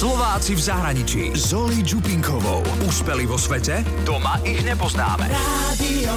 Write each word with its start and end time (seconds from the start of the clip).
Slováci 0.00 0.56
v 0.56 0.64
zahraničí. 0.64 1.22
Zoli 1.36 1.84
Čupinkovou. 1.84 2.64
Úspeli 2.88 3.28
vo 3.28 3.36
svete? 3.36 3.84
Doma 4.00 4.40
ich 4.48 4.64
nepoznáme. 4.64 5.28
Radio 5.28 6.16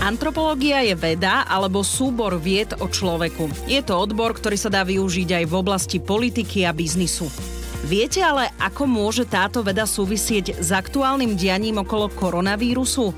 Antropológia 0.00 0.80
je 0.88 0.96
veda 0.96 1.44
alebo 1.44 1.84
súbor 1.84 2.40
vied 2.40 2.72
o 2.80 2.88
človeku. 2.88 3.68
Je 3.68 3.84
to 3.84 3.92
odbor, 3.92 4.32
ktorý 4.32 4.56
sa 4.56 4.72
dá 4.72 4.88
využiť 4.88 5.36
aj 5.36 5.44
v 5.44 5.52
oblasti 5.52 6.00
politiky 6.00 6.64
a 6.64 6.72
biznisu. 6.72 7.28
Viete 7.84 8.24
ale, 8.24 8.48
ako 8.56 8.88
môže 8.88 9.28
táto 9.28 9.60
veda 9.60 9.84
súvisieť 9.84 10.64
s 10.64 10.72
aktuálnym 10.72 11.36
dianím 11.36 11.84
okolo 11.84 12.08
koronavírusu? 12.08 13.12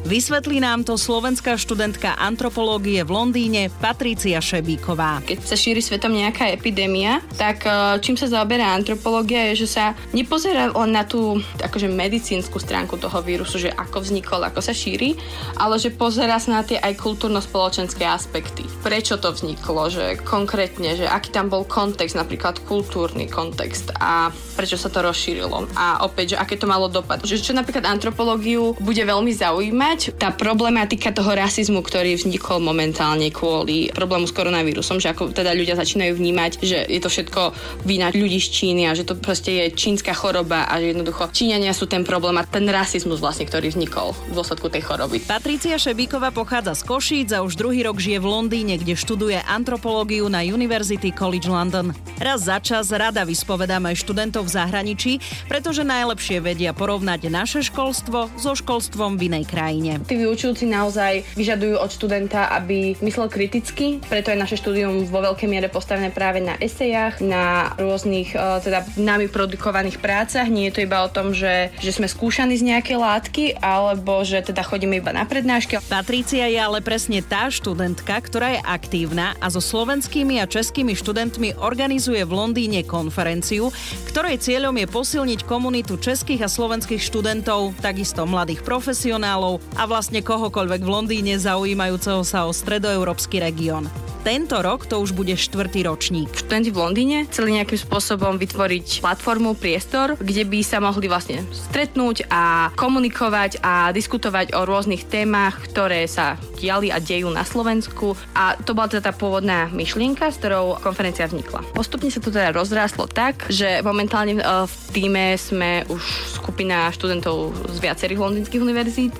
Vysvetlí 0.00 0.64
nám 0.64 0.80
to 0.80 0.96
slovenská 0.96 1.60
študentka 1.60 2.16
antropológie 2.16 3.04
v 3.04 3.12
Londýne 3.12 3.68
Patrícia 3.68 4.40
Šebíková. 4.40 5.20
Keď 5.28 5.44
sa 5.44 5.52
šíri 5.52 5.84
svetom 5.84 6.16
nejaká 6.16 6.48
epidémia, 6.48 7.20
tak 7.36 7.68
e, 7.68 8.00
čím 8.00 8.16
sa 8.16 8.24
zaoberá 8.24 8.72
antropológia 8.72 9.52
je, 9.52 9.68
že 9.68 9.76
sa 9.76 9.92
nepozerá 10.16 10.72
len 10.72 10.96
na 10.96 11.04
tú 11.04 11.36
akože 11.60 11.92
medicínsku 11.92 12.56
stránku 12.56 12.96
toho 12.96 13.20
vírusu, 13.20 13.60
že 13.60 13.68
ako 13.76 14.00
vznikol, 14.00 14.40
ako 14.40 14.64
sa 14.64 14.72
šíri, 14.72 15.20
ale 15.60 15.76
že 15.76 15.92
pozerá 15.92 16.40
sa 16.40 16.60
na 16.60 16.62
tie 16.64 16.80
aj 16.80 16.96
kultúrno-spoločenské 16.96 18.08
aspekty. 18.08 18.64
Prečo 18.80 19.20
to 19.20 19.36
vzniklo, 19.36 19.92
že 19.92 20.16
konkrétne, 20.24 20.96
že 20.96 21.04
aký 21.04 21.28
tam 21.28 21.52
bol 21.52 21.68
kontext, 21.68 22.16
napríklad 22.16 22.64
kultúrny 22.64 23.28
kontext 23.28 23.92
a 24.00 24.32
prečo 24.56 24.80
sa 24.80 24.88
to 24.88 25.04
rozšírilo 25.04 25.68
a 25.76 26.04
opäť, 26.08 26.34
že 26.34 26.40
aké 26.40 26.56
to 26.56 26.64
malo 26.64 26.88
dopad. 26.88 27.20
Že 27.20 27.40
čo 27.40 27.52
napríklad 27.52 27.84
antropológiu 27.84 28.72
bude 28.80 29.02
veľmi 29.04 29.32
zaujímať, 29.36 29.89
vnímať 29.90 30.22
tá 30.22 30.30
problematika 30.30 31.10
toho 31.10 31.34
rasizmu, 31.34 31.82
ktorý 31.82 32.14
vznikol 32.14 32.62
momentálne 32.62 33.26
kvôli 33.34 33.90
problému 33.90 34.30
s 34.30 34.30
koronavírusom, 34.30 35.02
že 35.02 35.10
ako 35.10 35.34
teda 35.34 35.50
ľudia 35.50 35.74
začínajú 35.74 36.14
vnímať, 36.14 36.62
že 36.62 36.86
je 36.86 37.00
to 37.02 37.10
všetko 37.10 37.50
vina 37.82 38.14
ľudí 38.14 38.38
z 38.38 38.54
Číny 38.54 38.86
a 38.86 38.94
že 38.94 39.02
to 39.02 39.18
proste 39.18 39.50
je 39.50 39.64
čínska 39.74 40.14
choroba 40.14 40.70
a 40.70 40.78
že 40.78 40.94
jednoducho 40.94 41.34
Číňania 41.34 41.74
sú 41.74 41.90
ten 41.90 42.06
problém 42.06 42.38
a 42.38 42.46
ten 42.46 42.70
rasizmus 42.70 43.18
vlastne, 43.18 43.50
ktorý 43.50 43.74
vznikol 43.74 44.14
v 44.30 44.38
dôsledku 44.38 44.70
tej 44.70 44.86
choroby. 44.86 45.26
Patricia 45.26 45.74
Šebíková 45.74 46.30
pochádza 46.30 46.78
z 46.78 46.86
Košíc 46.86 47.34
a 47.34 47.42
už 47.42 47.58
druhý 47.58 47.82
rok 47.82 47.98
žije 47.98 48.22
v 48.22 48.30
Londýne, 48.30 48.78
kde 48.78 48.94
študuje 48.94 49.42
antropológiu 49.42 50.30
na 50.30 50.46
University 50.46 51.10
College 51.10 51.50
London. 51.50 51.90
Raz 52.22 52.46
za 52.46 52.62
čas 52.62 52.94
rada 52.94 53.26
vyspovedáme 53.26 53.90
študentov 53.98 54.46
v 54.46 54.54
zahraničí, 54.54 55.12
pretože 55.50 55.82
najlepšie 55.82 56.38
vedia 56.38 56.70
porovnať 56.70 57.26
naše 57.26 57.66
školstvo 57.66 58.30
so 58.38 58.54
školstvom 58.54 59.18
v 59.18 59.34
inej 59.34 59.50
krajine 59.50 59.79
krajine. 59.80 60.04
Tí 60.04 60.14
vyučujúci 60.20 60.68
naozaj 60.68 61.24
vyžadujú 61.34 61.80
od 61.80 61.90
študenta, 61.90 62.52
aby 62.52 62.94
myslel 63.00 63.32
kriticky, 63.32 63.98
preto 64.04 64.28
je 64.28 64.36
naše 64.36 64.60
štúdium 64.60 65.08
vo 65.08 65.20
veľkej 65.24 65.48
miere 65.48 65.72
postavené 65.72 66.12
práve 66.12 66.44
na 66.44 66.60
esejách, 66.60 67.24
na 67.24 67.72
rôznych 67.80 68.36
e, 68.36 68.38
teda 68.60 68.84
nami 69.00 69.32
produkovaných 69.32 69.96
prácach. 69.98 70.46
Nie 70.52 70.68
je 70.68 70.74
to 70.76 70.84
iba 70.84 71.00
o 71.00 71.08
tom, 71.08 71.32
že, 71.32 71.72
že 71.80 71.96
sme 71.96 72.06
skúšaní 72.06 72.60
z 72.60 72.66
nejaké 72.76 72.94
látky, 73.00 73.56
alebo 73.64 74.20
že 74.20 74.44
teda 74.44 74.60
chodíme 74.60 75.00
iba 75.00 75.14
na 75.16 75.24
prednášky. 75.24 75.80
Patrícia 75.88 76.44
je 76.50 76.60
ale 76.60 76.84
presne 76.84 77.24
tá 77.24 77.48
študentka, 77.48 78.12
ktorá 78.20 78.58
je 78.58 78.60
aktívna 78.66 79.32
a 79.40 79.48
so 79.48 79.62
slovenskými 79.62 80.42
a 80.42 80.50
českými 80.50 80.92
študentmi 80.92 81.56
organizuje 81.62 82.20
v 82.26 82.32
Londýne 82.36 82.84
konferenciu, 82.84 83.72
ktorej 84.10 84.42
cieľom 84.42 84.76
je 84.76 84.86
posilniť 84.90 85.40
komunitu 85.46 85.96
českých 85.96 86.44
a 86.44 86.48
slovenských 86.50 87.00
študentov, 87.00 87.78
takisto 87.78 88.26
mladých 88.26 88.66
profesionálov 88.66 89.62
a 89.76 89.86
vlastne 89.86 90.24
kohokoľvek 90.24 90.80
v 90.82 90.90
Londýne 90.90 91.34
zaujímajúceho 91.38 92.26
sa 92.26 92.48
o 92.48 92.54
stredoeurópsky 92.54 93.38
región. 93.38 93.86
Tento 94.20 94.60
rok 94.60 94.84
to 94.84 95.00
už 95.00 95.16
bude 95.16 95.32
štvrtý 95.32 95.88
ročník. 95.88 96.28
Študenti 96.36 96.68
v 96.68 96.76
Londýne 96.76 97.24
chceli 97.24 97.56
nejakým 97.56 97.80
spôsobom 97.80 98.36
vytvoriť 98.36 99.00
platformu, 99.00 99.56
priestor, 99.56 100.20
kde 100.20 100.44
by 100.44 100.60
sa 100.60 100.76
mohli 100.76 101.08
vlastne 101.08 101.40
stretnúť 101.48 102.28
a 102.28 102.68
komunikovať 102.76 103.64
a 103.64 103.88
diskutovať 103.96 104.52
o 104.52 104.68
rôznych 104.68 105.08
témach, 105.08 105.64
ktoré 105.64 106.04
sa 106.04 106.36
diali 106.60 106.92
a 106.92 107.00
dejú 107.00 107.32
na 107.32 107.48
Slovensku. 107.48 108.12
A 108.36 108.60
to 108.60 108.76
bola 108.76 108.92
teda 108.92 109.08
tá 109.08 109.12
pôvodná 109.16 109.72
myšlienka, 109.72 110.28
s 110.28 110.36
ktorou 110.36 110.76
konferencia 110.84 111.24
vznikla. 111.24 111.64
Postupne 111.72 112.12
sa 112.12 112.20
to 112.20 112.28
teda 112.28 112.52
rozráslo 112.52 113.08
tak, 113.08 113.48
že 113.48 113.80
momentálne 113.80 114.36
e, 114.36 114.44
v 114.44 114.74
týme 114.92 115.40
sme 115.40 115.88
už 115.88 116.04
skupina 116.36 116.92
študentov 116.92 117.56
z 117.72 117.78
viacerých 117.80 118.20
londýnskych 118.20 118.60
univerzít 118.60 119.16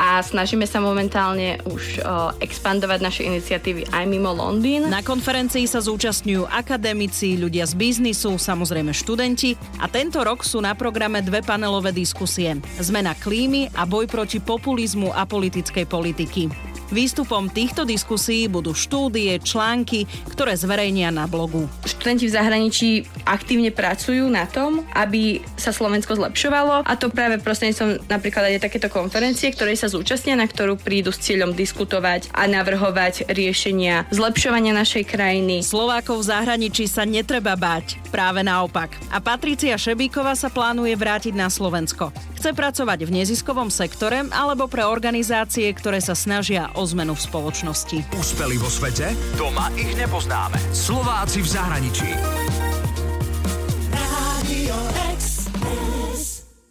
a 0.00 0.24
snažíme 0.24 0.64
sa 0.64 0.80
momentálne 0.80 1.60
už 1.68 2.00
e, 2.00 2.08
expandovať 2.40 2.98
naše 3.04 3.22
iniciatívy 3.28 3.92
aj 3.92 4.08
mimo 4.08 4.37
Londýn. 4.38 4.86
Na 4.86 5.02
konferencii 5.02 5.66
sa 5.66 5.82
zúčastňujú 5.82 6.46
akademici, 6.46 7.34
ľudia 7.34 7.66
z 7.66 7.74
biznisu, 7.74 8.38
samozrejme 8.38 8.94
študenti 8.94 9.58
a 9.82 9.90
tento 9.90 10.22
rok 10.22 10.46
sú 10.46 10.62
na 10.62 10.78
programe 10.78 11.18
dve 11.26 11.42
panelové 11.42 11.90
diskusie. 11.90 12.54
Zmena 12.78 13.18
klímy 13.18 13.74
a 13.74 13.82
boj 13.82 14.06
proti 14.06 14.38
populizmu 14.38 15.10
a 15.10 15.26
politickej 15.26 15.84
politiky. 15.90 16.67
Výstupom 16.88 17.52
týchto 17.52 17.84
diskusí 17.84 18.48
budú 18.48 18.72
štúdie, 18.72 19.36
články, 19.44 20.08
ktoré 20.32 20.56
zverejnia 20.56 21.12
na 21.12 21.28
blogu. 21.28 21.68
Študenti 21.84 22.24
v 22.24 22.32
zahraničí 22.32 22.88
aktívne 23.28 23.68
pracujú 23.68 24.24
na 24.32 24.48
tom, 24.48 24.80
aby 24.96 25.44
sa 25.60 25.68
Slovensko 25.68 26.16
zlepšovalo 26.16 26.88
a 26.88 26.92
to 26.96 27.12
práve 27.12 27.44
prostredníctvom 27.44 28.08
napríklad 28.08 28.56
aj 28.56 28.64
takéto 28.64 28.88
konferencie, 28.88 29.52
ktorej 29.52 29.76
sa 29.76 29.92
zúčastnia, 29.92 30.40
na 30.40 30.48
ktorú 30.48 30.80
prídu 30.80 31.12
s 31.12 31.20
cieľom 31.20 31.52
diskutovať 31.52 32.32
a 32.32 32.48
navrhovať 32.48 33.28
riešenia 33.28 34.08
zlepšovania 34.08 34.72
našej 34.72 35.04
krajiny. 35.04 35.60
Slovákov 35.60 36.24
v 36.24 36.28
zahraničí 36.32 36.88
sa 36.88 37.04
netreba 37.04 37.52
báť, 37.52 38.00
práve 38.08 38.40
naopak. 38.40 38.96
A 39.12 39.20
Patricia 39.20 39.76
Šebíková 39.76 40.32
sa 40.32 40.48
plánuje 40.48 40.96
vrátiť 40.96 41.36
na 41.36 41.52
Slovensko. 41.52 42.08
Chce 42.38 42.54
pracovať 42.54 43.02
v 43.02 43.18
neziskovom 43.18 43.66
sektore 43.66 44.22
alebo 44.30 44.70
pre 44.70 44.86
organizácie, 44.86 45.66
ktoré 45.74 45.98
sa 45.98 46.14
snažia 46.14 46.70
o 46.78 46.86
zmenu 46.86 47.18
v 47.18 47.22
spoločnosti. 47.26 47.98
Úspeli 48.14 48.54
vo 48.54 48.70
svete? 48.70 49.10
Doma 49.34 49.66
ich 49.74 49.98
nepoznáme. 49.98 50.54
Slováci 50.70 51.42
v 51.42 51.48
zahraničí. 51.50 52.10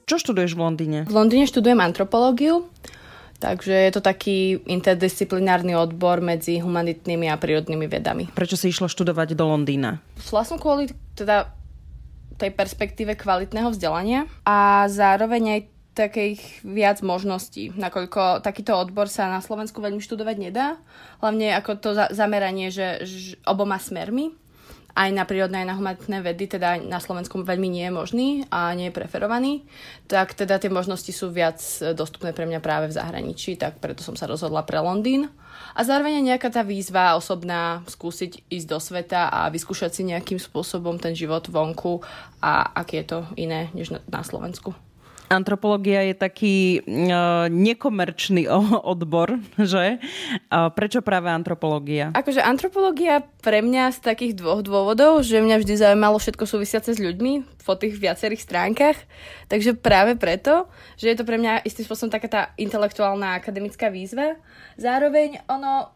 Čo 0.07 0.15
študuješ 0.15 0.55
v 0.55 0.59
Londýne? 0.63 0.99
V 1.03 1.11
Londýne 1.11 1.43
študujem 1.43 1.83
antropológiu, 1.83 2.71
takže 3.43 3.75
je 3.75 3.91
to 3.91 3.99
taký 3.99 4.63
interdisciplinárny 4.63 5.75
odbor 5.75 6.23
medzi 6.23 6.63
humanitnými 6.63 7.27
a 7.27 7.35
prírodnými 7.35 7.91
vedami. 7.91 8.31
Prečo 8.31 8.55
si 8.55 8.71
išla 8.71 8.87
študovať 8.87 9.35
do 9.35 9.43
Londýna? 9.51 9.99
Šla 10.23 10.47
som 10.47 10.55
kvôli 10.55 10.87
teda 11.19 11.51
tej 12.39 12.55
perspektíve 12.55 13.19
kvalitného 13.19 13.75
vzdelania 13.75 14.31
a 14.47 14.87
zároveň 14.87 15.59
aj 15.59 15.61
takých 15.97 16.61
viac 16.61 17.01
možností, 17.01 17.73
nakoľko 17.73 18.45
takýto 18.45 18.77
odbor 18.77 19.09
sa 19.09 19.25
na 19.33 19.41
Slovensku 19.41 19.81
veľmi 19.81 19.97
študovať 19.97 20.35
nedá, 20.37 20.77
hlavne 21.25 21.57
ako 21.57 21.71
to 21.81 21.89
za- 21.97 22.13
zameranie, 22.13 22.69
že, 22.69 23.01
že 23.01 23.41
oboma 23.49 23.81
smermi, 23.81 24.37
aj 24.97 25.09
na 25.13 25.29
prírodné, 25.29 25.61
aj 25.61 25.69
na 25.69 25.77
humanitné 25.77 26.17
vedy, 26.25 26.57
teda 26.57 26.81
na 26.81 26.97
Slovensku 26.97 27.37
veľmi 27.45 27.69
nie 27.69 27.85
je 27.85 27.93
možný 27.93 28.27
a 28.49 28.73
nie 28.73 28.89
je 28.89 28.97
preferovaný, 28.97 29.61
tak 30.09 30.33
teda 30.33 30.57
tie 30.57 30.73
možnosti 30.73 31.13
sú 31.13 31.29
viac 31.29 31.61
dostupné 31.93 32.33
pre 32.33 32.49
mňa 32.49 32.57
práve 32.57 32.89
v 32.89 32.97
zahraničí, 32.97 33.61
tak 33.61 33.77
preto 33.77 34.01
som 34.01 34.17
sa 34.17 34.25
rozhodla 34.25 34.65
pre 34.65 34.81
Londýn. 34.81 35.29
A 35.77 35.85
zároveň 35.85 36.25
nejaká 36.25 36.49
tá 36.49 36.65
výzva 36.65 37.13
osobná 37.13 37.85
skúsiť 37.85 38.49
ísť 38.49 38.67
do 38.69 38.81
sveta 38.81 39.29
a 39.29 39.45
vyskúšať 39.53 40.01
si 40.01 40.01
nejakým 40.09 40.41
spôsobom 40.41 40.97
ten 40.97 41.13
život 41.13 41.45
vonku 41.45 42.01
a 42.41 42.65
aké 42.81 43.05
je 43.05 43.13
to 43.13 43.19
iné 43.37 43.69
než 43.77 43.93
na 43.93 44.21
Slovensku. 44.25 44.86
Antropológia 45.27 46.07
je 46.07 46.15
taký 46.15 46.55
uh, 46.79 47.51
nekomerčný 47.51 48.47
odbor, 48.83 49.35
že? 49.59 49.99
Uh, 50.47 50.71
prečo 50.71 51.03
práve 51.03 51.27
antropológia? 51.27 52.15
Akože 52.15 52.39
antropológia 52.39 53.27
pre 53.43 53.59
mňa 53.59 53.91
z 53.91 53.99
takých 54.07 54.39
dvoch 54.39 54.63
dôvodov, 54.63 55.27
že 55.27 55.43
mňa 55.43 55.59
vždy 55.59 55.73
zaujímalo 55.83 56.15
všetko 56.15 56.43
súvisiace 56.47 56.95
s 56.95 57.03
ľuďmi 57.03 57.59
po 57.67 57.75
tých 57.75 57.99
viacerých 57.99 58.39
stránkach, 58.39 58.95
takže 59.51 59.75
práve 59.75 60.15
preto, 60.15 60.71
že 60.95 61.11
je 61.11 61.17
to 61.19 61.27
pre 61.27 61.35
mňa 61.35 61.67
istým 61.67 61.83
spôsobom 61.83 62.07
taká 62.07 62.27
tá 62.31 62.41
intelektuálna 62.55 63.35
akademická 63.35 63.91
výzva. 63.91 64.39
Zároveň 64.79 65.43
ono 65.51 65.91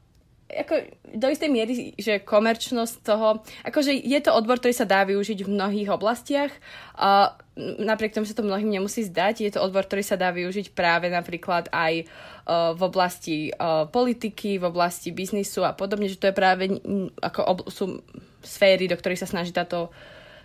ako 0.52 0.76
do 1.16 1.28
istej 1.32 1.48
miery, 1.48 1.96
že 1.96 2.20
komerčnosť 2.20 2.96
toho, 3.08 3.40
akože 3.64 3.96
je 3.96 4.20
to 4.20 4.36
odbor, 4.36 4.60
ktorý 4.60 4.76
sa 4.76 4.84
dá 4.84 5.08
využiť 5.08 5.48
v 5.48 5.54
mnohých 5.56 5.90
oblastiach. 5.96 6.52
A 7.00 7.40
napriek 7.60 8.16
tomu 8.16 8.24
sa 8.24 8.38
to 8.38 8.48
mnohým 8.48 8.72
nemusí 8.72 9.04
zdať, 9.04 9.44
je 9.44 9.52
to 9.52 9.60
odbor, 9.60 9.84
ktorý 9.84 10.04
sa 10.08 10.16
dá 10.16 10.32
využiť 10.32 10.72
práve 10.72 11.12
napríklad 11.12 11.68
aj 11.72 12.08
uh, 12.08 12.72
v 12.72 12.82
oblasti 12.88 13.38
uh, 13.52 13.92
politiky, 13.92 14.56
v 14.56 14.66
oblasti 14.72 15.12
biznisu 15.12 15.68
a 15.68 15.76
podobne, 15.76 16.08
že 16.08 16.16
to 16.16 16.32
je 16.32 16.36
práve 16.36 16.80
ako 17.20 17.40
ob- 17.44 17.68
sú 17.68 18.00
sféry, 18.42 18.88
do 18.88 18.96
ktorých 18.96 19.22
sa 19.22 19.30
snaží 19.30 19.54
táto 19.54 19.94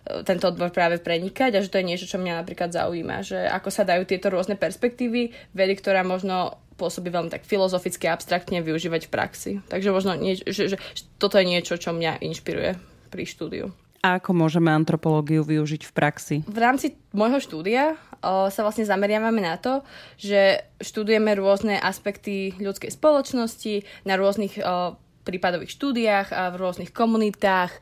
e, 0.05 0.21
tento 0.21 0.53
odbor 0.53 0.69
práve 0.69 1.01
prenikať 1.01 1.57
a 1.57 1.65
že 1.65 1.73
to 1.73 1.81
je 1.81 1.89
niečo, 1.89 2.05
čo 2.05 2.21
mňa 2.21 2.45
napríklad 2.45 2.69
zaujíma, 2.69 3.25
že 3.25 3.41
ako 3.49 3.73
sa 3.73 3.89
dajú 3.89 4.05
tieto 4.05 4.29
rôzne 4.29 4.53
perspektívy, 4.53 5.33
vedy, 5.57 5.75
ktorá 5.81 6.05
možno 6.05 6.61
pôsobí 6.77 7.09
veľmi 7.09 7.33
tak 7.33 7.49
filozoficky, 7.49 8.05
abstraktne 8.05 8.61
využívať 8.61 9.09
v 9.09 9.13
praxi. 9.13 9.53
Takže 9.73 9.97
možno 9.97 10.13
nie, 10.13 10.37
že, 10.37 10.45
že, 10.53 10.77
že 10.77 11.03
toto 11.17 11.41
je 11.41 11.49
niečo, 11.49 11.81
čo 11.81 11.97
mňa 11.97 12.21
inšpiruje 12.21 12.77
pri 13.09 13.25
štúdiu. 13.25 13.73
Ako 14.07 14.31
môžeme 14.31 14.71
antropológiu 14.71 15.43
využiť 15.43 15.83
v 15.83 15.93
praxi? 15.93 16.37
V 16.47 16.59
rámci 16.63 16.95
môjho 17.11 17.43
štúdia 17.43 17.99
o, 18.23 18.47
sa 18.55 18.63
vlastne 18.63 18.87
zameriavame 18.87 19.43
na 19.43 19.59
to, 19.59 19.83
že 20.15 20.63
študujeme 20.79 21.35
rôzne 21.35 21.75
aspekty 21.75 22.55
ľudskej 22.63 22.95
spoločnosti 22.95 23.83
na 24.07 24.15
rôznych 24.15 24.63
o, 24.63 24.95
prípadových 25.27 25.75
štúdiách 25.75 26.29
a 26.31 26.55
v 26.55 26.61
rôznych 26.63 26.95
komunitách, 26.95 27.75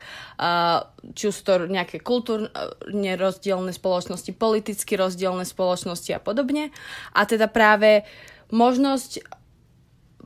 či 1.13 1.23
už 1.29 1.37
to 1.45 1.69
nejaké 1.69 2.01
kultúrne 2.01 2.49
rozdielne 3.21 3.69
spoločnosti, 3.69 4.33
politicky 4.33 4.97
rozdielne 4.97 5.45
spoločnosti 5.45 6.09
a 6.09 6.17
podobne. 6.17 6.73
A 7.13 7.21
teda 7.29 7.45
práve 7.45 8.01
možnosť 8.49 9.21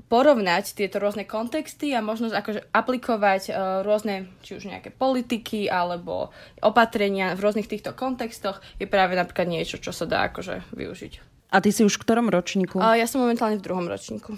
porovnať 0.07 0.77
tieto 0.77 1.01
rôzne 1.03 1.27
kontexty 1.27 1.91
a 1.91 1.99
možnosť 1.99 2.35
akože 2.35 2.61
aplikovať 2.71 3.43
uh, 3.49 3.55
rôzne, 3.83 4.31
či 4.45 4.55
už 4.55 4.71
nejaké 4.71 4.95
politiky 4.95 5.67
alebo 5.67 6.31
opatrenia 6.63 7.35
v 7.35 7.43
rôznych 7.43 7.67
týchto 7.67 7.91
kontextoch 7.91 8.63
je 8.79 8.87
práve 8.87 9.19
napríklad 9.19 9.51
niečo, 9.51 9.81
čo 9.81 9.91
sa 9.91 10.07
dá 10.07 10.31
akože 10.31 10.71
využiť. 10.71 11.13
A 11.49 11.59
ty 11.59 11.73
si 11.73 11.81
už 11.81 11.97
v 11.97 12.03
ktorom 12.05 12.29
ročníku? 12.29 12.79
Uh, 12.79 12.95
ja 12.95 13.09
som 13.09 13.19
momentálne 13.19 13.57
v 13.57 13.65
druhom 13.65 13.89
ročníku. 13.89 14.37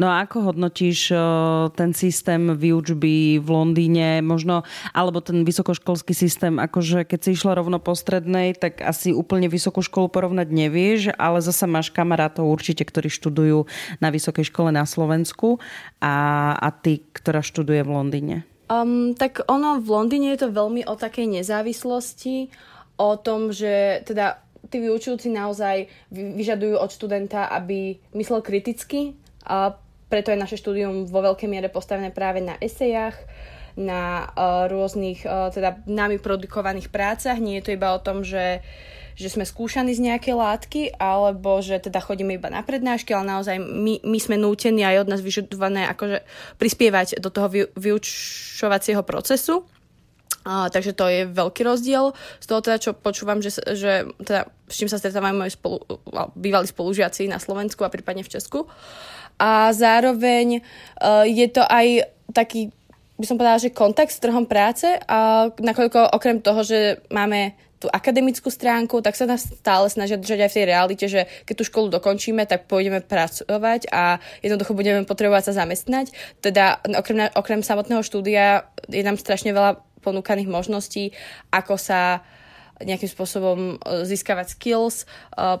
No 0.00 0.08
a 0.08 0.24
ako 0.24 0.48
hodnotíš 0.48 1.12
ten 1.76 1.92
systém 1.92 2.56
výučby 2.56 3.36
v 3.36 3.48
Londýne, 3.52 4.24
možno, 4.24 4.64
alebo 4.96 5.20
ten 5.20 5.44
vysokoškolský 5.44 6.16
systém, 6.16 6.56
akože 6.56 7.04
keď 7.04 7.20
si 7.20 7.30
išla 7.36 7.60
rovno 7.60 7.76
po 7.76 7.92
strednej, 7.92 8.56
tak 8.56 8.80
asi 8.80 9.12
úplne 9.12 9.52
vysokú 9.52 9.84
školu 9.84 10.08
porovnať 10.08 10.48
nevieš, 10.48 11.12
ale 11.20 11.44
zasa 11.44 11.68
máš 11.68 11.92
kamarátov 11.92 12.48
určite, 12.48 12.88
ktorí 12.88 13.12
študujú 13.12 13.68
na 14.00 14.08
vysokej 14.08 14.48
škole 14.48 14.72
na 14.72 14.88
Slovensku 14.88 15.60
a, 16.00 16.56
a 16.56 16.68
ty, 16.72 17.04
ktorá 17.12 17.44
študuje 17.44 17.84
v 17.84 17.92
Londýne. 17.92 18.36
Um, 18.72 19.12
tak 19.12 19.44
ono 19.52 19.84
v 19.84 19.88
Londýne 19.92 20.32
je 20.32 20.48
to 20.48 20.56
veľmi 20.56 20.88
o 20.88 20.96
takej 20.96 21.44
nezávislosti, 21.44 22.48
o 22.96 23.20
tom, 23.20 23.52
že 23.52 24.00
teda 24.08 24.40
tí 24.72 24.80
vyučujúci 24.80 25.28
naozaj 25.28 25.92
vyžadujú 26.08 26.80
od 26.80 26.88
študenta, 26.88 27.52
aby 27.52 28.00
myslel 28.16 28.40
kriticky 28.40 29.12
a 29.44 29.76
preto 30.10 30.34
je 30.34 30.42
naše 30.42 30.58
štúdium 30.58 31.06
vo 31.06 31.22
veľkej 31.22 31.46
miere 31.46 31.70
postavené 31.70 32.10
práve 32.10 32.42
na 32.42 32.58
esejach, 32.58 33.14
na 33.78 34.26
uh, 34.26 34.66
rôznych 34.66 35.22
uh, 35.22 35.48
teda 35.54 35.86
nami 35.86 36.18
produkovaných 36.18 36.90
prácach. 36.90 37.38
Nie 37.38 37.62
je 37.62 37.70
to 37.70 37.76
iba 37.78 37.94
o 37.94 38.02
tom, 38.02 38.26
že, 38.26 38.66
že 39.14 39.30
sme 39.30 39.46
skúšaní 39.46 39.94
z 39.94 40.10
nejakej 40.10 40.34
látky, 40.34 40.82
alebo 40.98 41.62
že 41.62 41.78
teda 41.78 42.02
chodíme 42.02 42.34
iba 42.34 42.50
na 42.50 42.66
prednášky, 42.66 43.14
ale 43.14 43.30
naozaj 43.30 43.62
my, 43.62 44.02
my 44.02 44.18
sme 44.18 44.36
nútení 44.36 44.82
aj 44.82 45.06
od 45.06 45.10
nás 45.14 45.22
vyžadované 45.22 45.86
akože 45.86 46.26
prispievať 46.58 47.22
do 47.22 47.30
toho 47.30 47.46
vy, 47.46 47.60
vyučovacieho 47.78 49.06
procesu. 49.06 49.62
Uh, 50.40 50.72
takže 50.72 50.96
to 50.96 51.04
je 51.04 51.28
veľký 51.28 51.62
rozdiel 51.68 52.16
z 52.40 52.46
toho 52.48 52.64
teda, 52.64 52.80
čo 52.80 52.90
počúvam, 52.96 53.44
že, 53.44 53.52
že 53.76 54.08
teda, 54.24 54.48
s 54.66 54.74
čím 54.80 54.88
sa 54.88 54.96
stretávajú 54.96 55.36
moji 55.36 55.52
spolu, 55.52 55.84
bývalí 56.32 56.64
spolužiaci 56.64 57.28
na 57.28 57.36
Slovensku 57.36 57.84
a 57.84 57.92
prípadne 57.92 58.24
v 58.24 58.32
Česku. 58.34 58.64
A 59.40 59.72
zároveň 59.72 60.60
uh, 60.60 61.24
je 61.24 61.48
to 61.48 61.64
aj 61.64 62.12
taký, 62.36 62.68
by 63.16 63.24
som 63.24 63.40
povedala, 63.40 63.64
že 63.64 63.72
kontakt 63.72 64.12
s 64.12 64.20
trhom 64.20 64.44
práce 64.44 64.84
a 65.08 65.48
nakoľko 65.48 66.12
okrem 66.12 66.44
toho, 66.44 66.60
že 66.60 67.00
máme 67.08 67.56
tú 67.80 67.88
akademickú 67.88 68.52
stránku, 68.52 69.00
tak 69.00 69.16
sa 69.16 69.24
nás 69.24 69.48
stále 69.48 69.88
snažia 69.88 70.20
držať 70.20 70.44
aj 70.44 70.50
v 70.52 70.56
tej 70.60 70.66
realite, 70.68 71.06
že 71.08 71.24
keď 71.48 71.54
tú 71.56 71.64
školu 71.64 71.88
dokončíme, 71.88 72.44
tak 72.44 72.68
pôjdeme 72.68 73.00
pracovať 73.00 73.88
a 73.88 74.20
jednoducho 74.44 74.76
budeme 74.76 75.08
potrebovať 75.08 75.48
sa 75.48 75.64
zamestnať. 75.64 76.12
Teda 76.44 76.76
okrem, 76.84 77.32
okrem 77.32 77.64
samotného 77.64 78.04
štúdia 78.04 78.68
je 78.84 79.00
nám 79.00 79.16
strašne 79.16 79.56
veľa 79.56 79.80
ponúkaných 80.04 80.52
možností, 80.52 81.16
ako 81.48 81.80
sa 81.80 82.20
uh, 82.20 82.39
nejakým 82.80 83.10
spôsobom 83.10 83.58
e, 83.76 84.04
získavať 84.08 84.56
skills 84.56 85.04
e, 85.04 85.06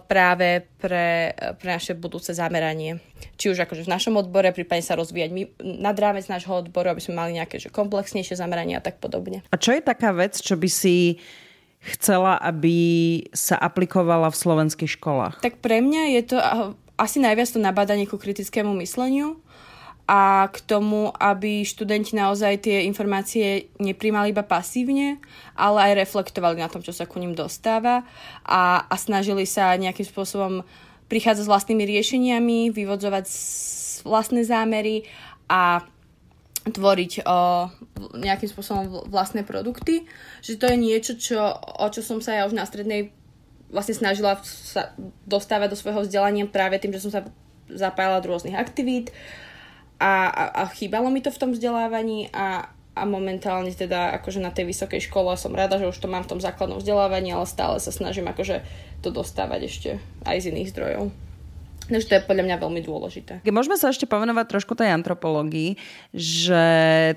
práve 0.08 0.64
pre, 0.80 1.36
pre 1.60 1.68
naše 1.76 1.92
budúce 1.92 2.32
zameranie. 2.32 2.98
Či 3.36 3.52
už 3.52 3.64
akože 3.64 3.84
v 3.84 3.92
našom 3.92 4.16
odbore, 4.16 4.52
prípadne 4.52 4.84
sa 4.84 4.96
rozvíjať 4.96 5.30
my, 5.32 5.42
nad 5.80 5.96
rámec 5.96 6.24
nášho 6.26 6.52
odboru, 6.52 6.92
aby 6.92 7.02
sme 7.04 7.20
mali 7.20 7.36
nejaké 7.36 7.60
že 7.60 7.68
komplexnejšie 7.68 8.36
zameranie 8.36 8.76
a 8.76 8.84
tak 8.84 9.00
podobne. 9.00 9.44
A 9.52 9.56
čo 9.60 9.76
je 9.76 9.84
taká 9.84 10.12
vec, 10.16 10.36
čo 10.40 10.56
by 10.56 10.68
si 10.68 11.20
chcela, 11.80 12.36
aby 12.40 12.76
sa 13.32 13.56
aplikovala 13.56 14.28
v 14.28 14.40
slovenských 14.40 15.00
školách? 15.00 15.40
Tak 15.40 15.64
pre 15.64 15.80
mňa 15.80 16.02
je 16.20 16.22
to 16.28 16.36
asi 17.00 17.16
najviac 17.16 17.48
to 17.48 17.60
nabádanie 17.60 18.04
ku 18.04 18.20
kritickému 18.20 18.76
mysleniu 18.84 19.40
a 20.10 20.50
k 20.50 20.58
tomu, 20.66 21.14
aby 21.22 21.62
študenti 21.62 22.18
naozaj 22.18 22.66
tie 22.66 22.82
informácie 22.82 23.70
nepríjmali 23.78 24.34
iba 24.34 24.42
pasívne, 24.42 25.22
ale 25.54 25.86
aj 25.86 26.02
reflektovali 26.02 26.58
na 26.58 26.66
tom, 26.66 26.82
čo 26.82 26.90
sa 26.90 27.06
ku 27.06 27.22
ním 27.22 27.38
dostáva 27.38 28.02
a, 28.42 28.90
a 28.90 28.94
snažili 28.98 29.46
sa 29.46 29.70
nejakým 29.78 30.02
spôsobom 30.02 30.66
prichádzať 31.06 31.46
s 31.46 31.50
vlastnými 31.50 31.86
riešeniami, 31.86 32.74
vyvodzovať 32.74 33.26
vlastné 34.02 34.42
zámery 34.42 35.06
a 35.46 35.86
tvoriť 36.66 37.22
o, 37.22 37.70
nejakým 38.18 38.50
spôsobom 38.50 39.06
vlastné 39.06 39.46
produkty. 39.46 40.10
Že 40.42 40.58
to 40.58 40.66
je 40.74 40.76
niečo, 40.76 41.12
čo, 41.14 41.38
o 41.54 41.86
čo 41.86 42.02
som 42.02 42.18
sa 42.18 42.34
ja 42.34 42.50
už 42.50 42.58
na 42.58 42.66
strednej 42.66 43.14
vlastne 43.70 43.94
snažila 43.94 44.42
sa 44.42 44.90
dostávať 45.30 45.70
do 45.70 45.78
svojho 45.78 46.02
vzdelania 46.02 46.50
práve 46.50 46.82
tým, 46.82 46.90
že 46.90 47.06
som 47.06 47.14
sa 47.14 47.22
zapájala 47.70 48.18
do 48.18 48.34
rôznych 48.34 48.58
aktivít, 48.58 49.14
a, 50.00 50.32
a, 50.32 50.44
a 50.48 50.62
chýbalo 50.72 51.12
mi 51.12 51.20
to 51.20 51.28
v 51.28 51.40
tom 51.40 51.50
vzdelávaní 51.52 52.32
a, 52.32 52.72
a 52.96 53.02
momentálne 53.04 53.68
teda 53.70 54.16
akože 54.16 54.40
na 54.40 54.48
tej 54.48 54.72
vysokej 54.72 55.04
škole 55.06 55.36
som 55.36 55.52
rada, 55.52 55.76
že 55.76 55.86
už 55.92 56.00
to 56.00 56.08
mám 56.08 56.24
v 56.24 56.36
tom 56.36 56.40
základnom 56.40 56.80
vzdelávaní, 56.80 57.36
ale 57.36 57.44
stále 57.44 57.76
sa 57.76 57.92
snažím 57.92 58.24
akože 58.32 58.64
to 59.04 59.12
dostávať 59.12 59.60
ešte 59.68 59.90
aj 60.24 60.36
z 60.40 60.48
iných 60.56 60.72
zdrojov. 60.72 61.29
Takže 61.90 62.06
to 62.06 62.14
je 62.14 62.22
podľa 62.22 62.44
mňa 62.46 62.56
veľmi 62.62 62.80
dôležité. 62.86 63.32
Môžeme 63.50 63.74
sa 63.74 63.90
ešte 63.90 64.06
pomenovať 64.06 64.46
trošku 64.46 64.78
tej 64.78 64.94
antropológii, 64.94 65.74
že 66.14 66.64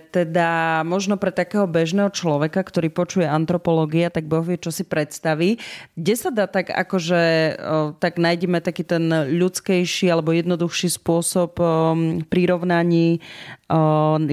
teda 0.10 0.82
možno 0.82 1.22
pre 1.22 1.30
takého 1.30 1.70
bežného 1.70 2.10
človeka, 2.10 2.66
ktorý 2.66 2.90
počuje 2.90 3.30
antropológia, 3.30 4.10
tak 4.10 4.26
Boh 4.26 4.42
vie, 4.42 4.58
čo 4.58 4.74
si 4.74 4.82
predstaví. 4.82 5.62
Kde 5.94 6.14
sa 6.18 6.34
dá 6.34 6.50
tak 6.50 6.74
akože, 6.74 7.22
tak 8.02 8.18
nájdeme 8.18 8.66
taký 8.66 8.82
ten 8.82 9.06
ľudskejší 9.30 10.10
alebo 10.10 10.34
jednoduchší 10.34 10.90
spôsob 10.90 11.62
prirovnaní, 12.34 13.22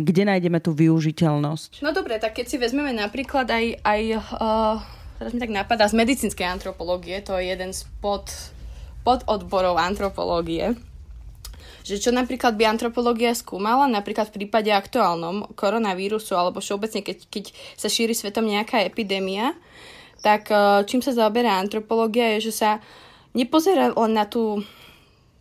kde 0.01 0.23
nájdeme 0.25 0.57
tú 0.65 0.73
využiteľnosť? 0.73 1.85
No 1.85 1.93
dobre, 1.93 2.17
tak 2.17 2.41
keď 2.41 2.47
si 2.49 2.57
vezmeme 2.57 2.97
napríklad 2.97 3.45
aj, 3.45 3.85
aj 3.85 4.01
uh, 4.41 4.81
teraz 5.21 5.37
mi 5.37 5.41
tak 5.45 5.53
napadá 5.53 5.85
z 5.85 6.01
medicínskej 6.01 6.49
antropológie, 6.49 7.21
to 7.21 7.37
je 7.37 7.53
jeden 7.53 7.77
z 7.77 7.85
pod 8.01 8.33
pododborov 9.03 9.81
antropológie, 9.81 10.77
že 11.81 11.97
čo 11.97 12.13
napríklad 12.13 12.55
by 12.61 12.69
antropológia 12.69 13.33
skúmala, 13.33 13.89
napríklad 13.89 14.29
v 14.29 14.45
prípade 14.45 14.69
aktuálnom 14.71 15.57
koronavírusu 15.57 16.37
alebo 16.37 16.61
všeobecne, 16.61 17.01
keď, 17.01 17.19
keď 17.33 17.45
sa 17.77 17.89
šíri 17.89 18.13
svetom 18.13 18.45
nejaká 18.45 18.85
epidémia, 18.85 19.57
tak 20.21 20.53
e, 20.53 20.85
čím 20.85 21.01
sa 21.01 21.17
zaoberá 21.17 21.57
antropológia 21.57 22.37
je, 22.37 22.53
že 22.53 22.63
sa 22.65 22.71
nepozerá 23.33 23.97
len 23.97 24.13
na 24.13 24.29
tú 24.29 24.61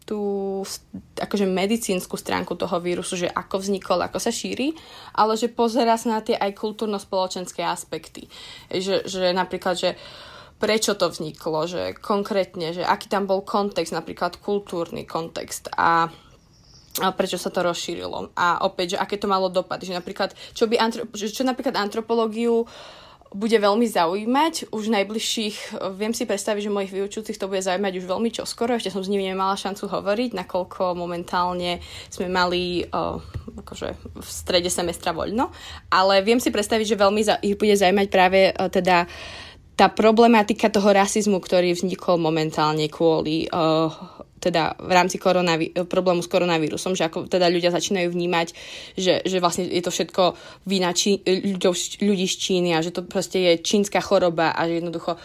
tú 0.09 0.65
akože 1.21 1.45
medicínsku 1.45 2.17
stránku 2.17 2.57
toho 2.57 2.81
vírusu, 2.81 3.13
že 3.13 3.29
ako 3.29 3.61
vznikol, 3.61 4.01
ako 4.01 4.17
sa 4.17 4.33
šíri, 4.33 4.73
ale 5.13 5.37
že 5.37 5.53
pozerá 5.53 6.01
sa 6.01 6.17
na 6.17 6.25
tie 6.25 6.33
aj 6.33 6.57
kultúrno-spoločenské 6.57 7.61
aspekty. 7.61 8.25
Že, 8.73 9.05
že 9.05 9.29
napríklad, 9.37 9.77
že 9.77 9.93
uh, 9.93 10.28
prečo 10.59 10.93
to 10.93 11.07
vzniklo, 11.07 11.65
že 11.65 11.95
konkrétne, 11.97 12.75
že 12.75 12.83
aký 12.83 13.07
tam 13.07 13.25
bol 13.25 13.41
kontext, 13.41 13.95
napríklad 13.95 14.37
kultúrny 14.43 15.07
kontext 15.07 15.71
a 15.73 16.11
a 16.99 17.15
prečo 17.15 17.39
sa 17.39 17.53
to 17.53 17.63
rozšírilo. 17.63 18.33
A 18.35 18.65
opäť, 18.65 18.97
že 18.97 18.97
aké 18.99 19.15
to 19.15 19.29
malo 19.29 19.47
dopady. 19.47 19.87
Že 19.87 20.01
napríklad, 20.01 20.35
čo, 20.51 20.67
by 20.67 20.75
antro, 20.81 21.07
čo 21.15 21.47
napríklad 21.47 21.77
antropológiu 21.77 22.67
bude 23.29 23.53
veľmi 23.55 23.85
zaujímať. 23.85 24.73
Už 24.73 24.89
najbližších, 24.89 25.79
viem 25.95 26.17
si 26.17 26.25
predstaviť, 26.25 26.65
že 26.65 26.73
mojich 26.73 26.91
vyučujúcich 26.91 27.37
to 27.37 27.45
bude 27.45 27.61
zaujímať 27.61 27.93
už 28.01 28.09
veľmi 28.09 28.33
čoskoro. 28.33 28.73
Ešte 28.73 28.89
som 28.89 29.05
s 29.05 29.07
nimi 29.07 29.21
nemala 29.21 29.53
šancu 29.53 29.85
hovoriť, 29.85 30.33
nakoľko 30.33 30.97
momentálne 30.97 31.77
sme 32.09 32.25
mali 32.25 32.81
uh, 32.89 33.21
akože 33.61 33.87
v 34.17 34.27
strede 34.27 34.73
semestra 34.73 35.13
voľno. 35.13 35.53
Ale 35.93 36.25
viem 36.25 36.41
si 36.41 36.49
predstaviť, 36.49 36.97
že 36.97 37.01
veľmi 37.05 37.21
za, 37.21 37.37
ich 37.45 37.53
bude 37.53 37.77
zaujímať 37.77 38.07
práve 38.09 38.49
uh, 38.49 38.65
teda 38.65 39.05
uh, 39.05 39.48
tá 39.79 39.87
problematika 39.87 40.67
toho 40.67 40.91
rasizmu, 40.91 41.39
ktorý 41.39 41.71
vznikol 41.71 42.19
momentálne 42.19 42.91
kvôli 42.91 43.47
uh, 43.47 43.87
teda 44.43 44.75
v 44.75 44.91
rámci 44.91 45.15
koronaví- 45.15 45.71
problému 45.87 46.19
s 46.19 46.27
koronavírusom, 46.27 46.99
že 46.99 47.07
ako 47.07 47.31
teda 47.31 47.47
ľudia 47.47 47.71
začínajú 47.71 48.11
vnímať, 48.11 48.47
že, 48.99 49.23
že 49.23 49.39
vlastne 49.39 49.71
je 49.71 49.79
to 49.79 49.87
všetko 49.87 50.35
vina 50.67 50.91
Čí- 50.91 51.23
ľudí, 52.03 52.27
z 52.27 52.35
Číny 52.35 52.75
a 52.75 52.83
že 52.83 52.91
to 52.91 53.07
proste 53.07 53.39
je 53.39 53.63
čínska 53.63 54.03
choroba 54.03 54.51
a 54.51 54.67
že 54.67 54.83
jednoducho 54.83 55.15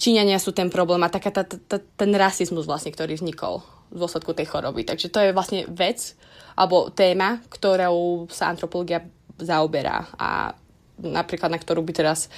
Číňania 0.00 0.40
sú 0.40 0.56
ten 0.56 0.72
problém 0.72 1.04
a 1.04 1.12
taká 1.12 1.28
tá, 1.28 1.44
tá, 1.44 1.76
ten 1.76 2.12
rasizmus 2.16 2.64
vlastne, 2.64 2.88
ktorý 2.88 3.20
vznikol 3.20 3.60
v 3.92 4.00
dôsledku 4.00 4.32
tej 4.32 4.48
choroby. 4.48 4.88
Takže 4.88 5.12
to 5.12 5.20
je 5.20 5.36
vlastne 5.36 5.68
vec 5.68 6.16
alebo 6.56 6.88
téma, 6.88 7.44
ktorou 7.52 8.24
sa 8.32 8.48
antropológia 8.48 9.04
zaoberá 9.36 10.08
a 10.16 10.56
napríklad 11.00 11.52
na 11.52 11.60
ktorú 11.60 11.84
by 11.84 11.92
teraz 11.92 12.32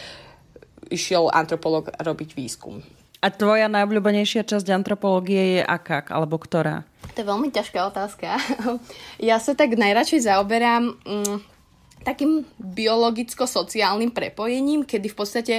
išiel 0.91 1.31
antropolog 1.31 1.91
robiť 2.01 2.35
výskum. 2.35 2.83
A 3.23 3.31
tvoja 3.31 3.71
najobľúbenejšia 3.71 4.43
časť 4.43 4.67
antropológie 4.75 5.59
je 5.59 5.63
aká, 5.63 6.03
alebo 6.11 6.43
ktorá? 6.43 6.83
To 7.15 7.23
je 7.23 7.31
veľmi 7.31 7.55
ťažká 7.55 7.79
otázka. 7.87 8.35
Ja 9.23 9.39
sa 9.39 9.55
tak 9.55 9.79
najradšej 9.79 10.27
zaoberám 10.27 10.99
mm, 11.07 11.37
takým 12.03 12.43
biologicko-sociálnym 12.59 14.11
prepojením, 14.11 14.83
kedy 14.83 15.07
v 15.07 15.17
podstate 15.17 15.55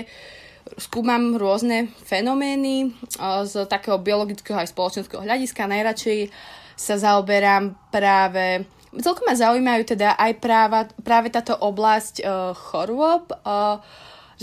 skúmam 0.75 1.39
rôzne 1.39 1.91
fenomény 2.03 2.91
z 3.47 3.53
takého 3.67 3.99
biologického 3.99 4.59
aj 4.59 4.71
spoločenského 4.71 5.23
hľadiska. 5.23 5.71
Najradšej 5.71 6.19
sa 6.75 6.95
zaoberám 6.99 7.75
práve 7.93 8.67
celkom 9.01 9.25
ma 9.25 9.33
zaujímajú 9.33 9.95
teda 9.95 10.13
aj 10.19 10.31
práva, 10.37 10.85
práve 11.01 11.33
táto 11.33 11.57
oblasť 11.57 12.21
uh, 12.21 12.53
chorôb, 12.53 13.33
uh, 13.33 13.81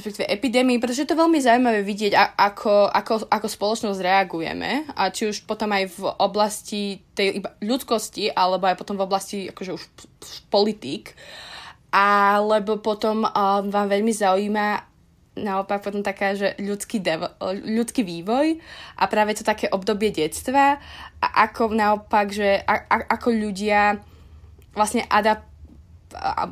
respektíve 0.00 0.24
epidémii, 0.24 0.80
pretože 0.80 1.04
je 1.04 1.10
to 1.12 1.20
veľmi 1.20 1.36
zaujímavé 1.36 1.84
vidieť, 1.84 2.16
ako, 2.16 2.88
ako, 2.88 3.28
ako 3.28 3.46
spoločnosť 3.46 4.00
reagujeme 4.00 4.88
a 4.96 5.12
či 5.12 5.28
už 5.28 5.44
potom 5.44 5.68
aj 5.76 5.92
v 5.92 6.00
oblasti 6.16 7.04
tej 7.12 7.44
ľudskosti, 7.60 8.32
alebo 8.32 8.64
aj 8.64 8.80
potom 8.80 8.96
v 8.96 9.04
oblasti 9.04 9.38
akože 9.52 9.76
už 9.76 9.82
politík. 10.48 11.12
Alebo 11.92 12.78
potom 12.80 13.26
uh, 13.26 13.60
vám 13.66 13.86
veľmi 13.90 14.14
zaujíma 14.14 14.90
naopak 15.38 15.80
potom 15.80 16.02
taká, 16.02 16.34
že 16.34 16.58
ľudský, 16.58 17.00
devo, 17.00 17.30
ľudský 17.64 18.02
vývoj 18.02 18.58
a 18.98 19.04
práve 19.06 19.38
to 19.38 19.46
také 19.46 19.70
obdobie 19.70 20.10
detstva 20.10 20.82
a 21.22 21.26
ako 21.46 21.70
naopak, 21.72 22.34
že 22.34 22.60
a, 22.66 22.74
a, 22.86 22.96
ako 23.14 23.28
ľudia 23.30 24.02
vlastne 24.74 25.06
adap, 25.06 25.49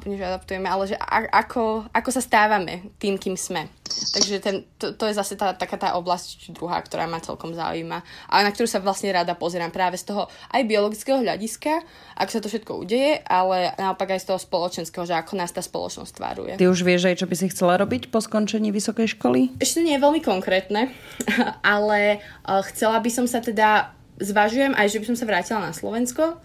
nie, 0.07 0.17
že 0.17 0.31
adaptujeme, 0.31 0.69
ale 0.71 0.85
že 0.87 0.97
ako, 1.33 1.91
ako 1.91 2.11
sa 2.15 2.23
stávame 2.23 2.95
tým, 3.03 3.19
kým 3.19 3.35
sme. 3.35 3.67
Takže 3.89 4.35
ten, 4.39 4.57
to, 4.79 4.95
to 4.95 5.09
je 5.11 5.17
zase 5.17 5.35
tá, 5.35 5.57
taká 5.57 5.81
tá 5.81 5.97
oblasť 5.97 6.53
druhá, 6.55 6.79
ktorá 6.85 7.09
ma 7.11 7.19
celkom 7.19 7.57
zaujíma 7.57 8.05
a 8.31 8.35
na 8.45 8.53
ktorú 8.53 8.69
sa 8.69 8.79
vlastne 8.79 9.11
rada 9.11 9.35
pozerám 9.35 9.73
práve 9.73 9.99
z 9.99 10.13
toho 10.13 10.31
aj 10.53 10.63
biologického 10.69 11.19
hľadiska, 11.25 11.83
ako 12.15 12.31
sa 12.31 12.41
to 12.45 12.51
všetko 12.53 12.73
udeje, 12.79 13.19
ale 13.27 13.75
naopak 13.81 14.15
aj 14.15 14.23
z 14.23 14.27
toho 14.31 14.39
spoločenského, 14.39 15.05
že 15.09 15.17
ako 15.17 15.33
nás 15.41 15.51
tá 15.51 15.65
spoločnosť 15.65 16.13
tváruje. 16.15 16.53
Ty 16.61 16.69
už 16.71 16.85
vieš 16.85 17.11
aj, 17.11 17.25
čo 17.25 17.27
by 17.27 17.35
si 17.35 17.51
chcela 17.51 17.81
robiť 17.81 18.13
po 18.13 18.23
skončení 18.23 18.71
vysokej 18.71 19.19
školy? 19.19 19.59
Ešte 19.59 19.83
nie 19.83 19.97
je 19.97 20.05
veľmi 20.05 20.21
konkrétne, 20.23 20.93
ale 21.65 22.23
uh, 22.47 22.63
chcela 22.71 23.01
by 23.01 23.11
som 23.11 23.27
sa 23.27 23.43
teda, 23.43 23.91
zvažujem 24.21 24.77
aj, 24.77 24.87
že 24.93 25.01
by 25.01 25.07
som 25.11 25.17
sa 25.17 25.27
vrátila 25.27 25.61
na 25.65 25.73
Slovensko, 25.73 26.39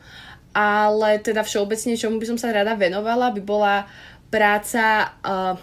ale 0.54 1.18
teda 1.20 1.42
všeobecne, 1.42 1.98
čomu 1.98 2.22
by 2.22 2.30
som 2.30 2.38
sa 2.38 2.54
rada 2.54 2.78
venovala, 2.78 3.34
by 3.34 3.42
bola 3.42 3.76
práca 4.30 5.14
uh, 5.26 5.58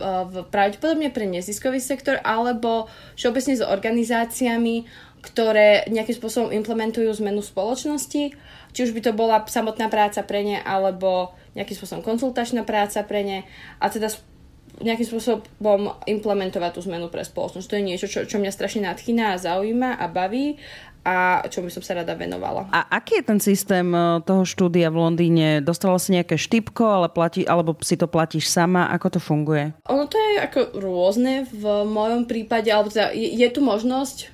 uh, 0.00 0.44
pravdepodobne 0.48 1.08
pre 1.08 1.24
neziskový 1.24 1.80
sektor 1.80 2.20
alebo 2.20 2.88
všeobecne 3.16 3.56
s 3.56 3.64
organizáciami, 3.64 4.84
ktoré 5.24 5.88
nejakým 5.88 6.16
spôsobom 6.20 6.52
implementujú 6.52 7.08
zmenu 7.24 7.40
spoločnosti, 7.40 8.36
či 8.76 8.80
už 8.84 8.92
by 8.92 9.00
to 9.00 9.12
bola 9.16 9.40
samotná 9.48 9.88
práca 9.88 10.20
pre 10.20 10.44
ne, 10.44 10.60
alebo 10.60 11.32
nejakým 11.56 11.76
spôsobom 11.80 12.04
konzultačná 12.04 12.66
práca 12.68 13.00
pre 13.08 13.24
ne. 13.24 13.38
A 13.80 13.88
teda 13.88 14.12
nejakým 14.82 15.06
spôsobom 15.06 15.94
implementovať 16.08 16.70
tú 16.74 16.80
zmenu 16.86 17.06
pre 17.12 17.22
spoločnosť. 17.22 17.66
To 17.70 17.76
je 17.78 17.84
niečo, 17.84 18.06
čo, 18.10 18.26
čo 18.26 18.42
mňa 18.42 18.50
strašne 18.50 18.90
nadchýna 18.90 19.34
a 19.34 19.40
zaujíma 19.40 20.00
a 20.00 20.06
baví 20.10 20.58
a 21.04 21.44
čo 21.52 21.60
by 21.60 21.68
som 21.68 21.84
sa 21.84 22.00
rada 22.00 22.16
venovala. 22.16 22.72
A 22.72 22.96
aký 22.96 23.20
je 23.20 23.28
ten 23.28 23.36
systém 23.36 23.84
e, 23.92 24.24
toho 24.24 24.48
štúdia 24.48 24.88
v 24.88 25.04
Londýne? 25.04 25.60
Dostala 25.60 26.00
si 26.00 26.16
nejaké 26.16 26.40
štipko, 26.40 26.80
ale 26.88 27.12
platí, 27.12 27.44
alebo 27.44 27.76
si 27.84 28.00
to 28.00 28.08
platíš 28.08 28.48
sama? 28.48 28.88
Ako 28.88 29.12
to 29.12 29.20
funguje? 29.20 29.76
Ono 29.92 30.08
to 30.08 30.16
je 30.16 30.40
ako 30.40 30.80
rôzne 30.80 31.44
v 31.52 31.64
mojom 31.84 32.24
prípade, 32.24 32.72
alebo 32.72 32.88
teda 32.88 33.12
je, 33.12 33.36
je 33.36 33.48
tu 33.52 33.60
možnosť, 33.60 34.32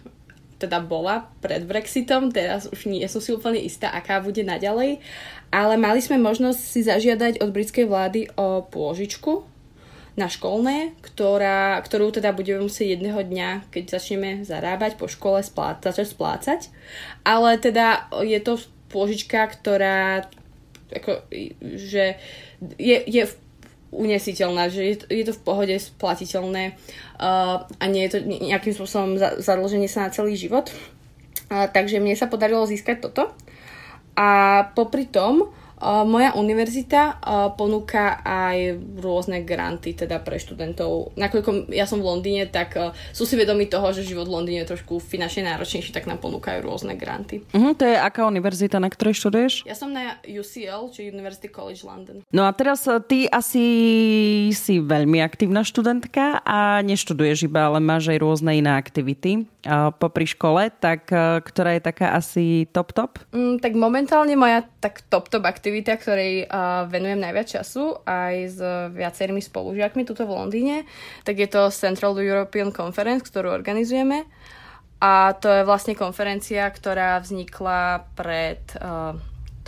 teda 0.63 0.79
bola 0.79 1.27
pred 1.43 1.67
Brexitom, 1.67 2.31
teraz 2.31 2.71
už 2.71 2.87
nie 2.87 3.03
som 3.11 3.19
si 3.19 3.35
úplne 3.35 3.59
istá, 3.59 3.91
aká 3.91 4.23
bude 4.23 4.47
naďalej, 4.47 5.03
ale 5.51 5.75
mali 5.75 5.99
sme 5.99 6.23
možnosť 6.23 6.61
si 6.63 6.87
zažiadať 6.87 7.43
od 7.43 7.51
britskej 7.51 7.91
vlády 7.91 8.31
o 8.39 8.63
pôžičku 8.63 9.50
na 10.21 10.29
školné, 10.29 10.93
ktorá, 11.01 11.81
ktorú 11.81 12.13
teda 12.13 12.37
budeme 12.37 12.69
musieť 12.69 13.01
jedného 13.01 13.25
dňa, 13.25 13.73
keď 13.73 13.97
začneme 13.97 14.45
zarábať 14.45 15.01
po 15.01 15.09
škole, 15.09 15.41
splá, 15.41 15.81
začať 15.81 16.13
splácať. 16.13 16.61
Ale 17.25 17.57
teda 17.57 18.13
je 18.21 18.37
to 18.45 18.61
pôžička, 18.93 19.49
ktorá 19.49 20.29
ako, 20.93 21.25
že 21.79 22.21
je, 22.77 22.97
je 23.09 23.23
unesiteľná, 23.91 24.71
že 24.71 24.83
je 24.87 24.97
to, 25.03 25.05
je 25.11 25.25
to 25.27 25.35
v 25.35 25.43
pohode 25.43 25.75
splatiteľné 25.75 26.75
uh, 27.19 27.67
a 27.67 27.85
nie 27.91 28.07
je 28.07 28.19
to 28.19 28.19
nejakým 28.27 28.75
spôsobom 28.75 29.19
za, 29.19 29.39
zadlženie 29.43 29.91
sa 29.91 30.07
na 30.07 30.15
celý 30.15 30.39
život. 30.39 30.71
Uh, 31.51 31.67
takže 31.71 31.99
mne 31.99 32.15
sa 32.15 32.31
podarilo 32.31 32.67
získať 32.67 33.03
toto. 33.03 33.35
A 34.15 34.63
popri 34.75 35.07
tom 35.11 35.51
moja 35.83 36.37
univerzita 36.37 37.25
ponúka 37.57 38.21
aj 38.21 38.77
rôzne 39.01 39.43
granty 39.43 39.97
teda 39.97 40.21
pre 40.21 40.37
študentov. 40.37 41.17
Nakoľko 41.17 41.73
ja 41.73 41.89
som 41.89 42.05
v 42.05 42.09
Londýne, 42.13 42.45
tak 42.47 42.77
sú 43.17 43.25
si 43.25 43.35
vedomi 43.35 43.67
toho, 43.67 43.91
že 43.97 44.05
život 44.05 44.29
v 44.29 44.37
Londýne 44.37 44.63
je 44.65 44.77
trošku 44.77 45.01
finančne 45.01 45.49
náročnejší, 45.49 45.97
tak 45.97 46.05
nám 46.05 46.21
ponúkajú 46.21 46.61
rôzne 46.61 46.95
granty. 47.01 47.41
Uh-huh, 47.57 47.73
to 47.73 47.89
je 47.89 47.97
aká 47.97 48.29
univerzita, 48.29 48.77
na 48.77 48.93
ktorej 48.93 49.17
študuješ? 49.17 49.65
Ja 49.65 49.73
som 49.73 49.91
na 49.91 50.21
UCL, 50.25 50.93
či 50.93 51.09
University 51.09 51.49
College 51.49 51.83
London. 51.89 52.21
No 52.31 52.45
a 52.45 52.53
teraz 52.53 52.85
ty 53.09 53.27
asi 53.33 53.65
si 54.53 54.79
veľmi 54.85 55.25
aktívna 55.25 55.65
študentka 55.65 56.45
a 56.45 56.85
neštuduješ 56.85 57.49
iba, 57.49 57.73
ale 57.73 57.81
máš 57.81 58.13
aj 58.13 58.19
rôzne 58.21 58.53
iné 58.53 58.77
aktivity 58.77 59.49
popri 60.01 60.25
škole, 60.25 60.73
tak 60.73 61.13
ktorá 61.45 61.77
je 61.77 61.83
taká 61.85 62.17
asi 62.17 62.65
top-top? 62.73 63.21
Mm, 63.33 63.61
tak 63.61 63.77
momentálne 63.77 64.33
moja 64.33 64.65
tak 64.81 65.05
top-top 65.13 65.45
aktivita, 65.45 66.01
ktorej 66.01 66.49
uh, 66.49 66.89
venujem 66.89 67.21
najviac 67.21 67.61
času 67.61 68.01
aj 68.09 68.35
s 68.49 68.59
viacerými 68.97 69.45
spolužiakmi 69.45 70.09
tuto 70.09 70.25
v 70.25 70.33
Londýne, 70.33 70.77
tak 71.29 71.37
je 71.37 71.49
to 71.49 71.69
Central 71.69 72.17
European 72.17 72.73
Conference, 72.73 73.29
ktorú 73.29 73.53
organizujeme. 73.53 74.25
A 75.01 75.33
to 75.33 75.49
je 75.49 75.65
vlastne 75.65 75.97
konferencia, 75.97 76.69
ktorá 76.69 77.17
vznikla 77.25 78.05
pred 78.13 78.61
uh, 78.77 79.17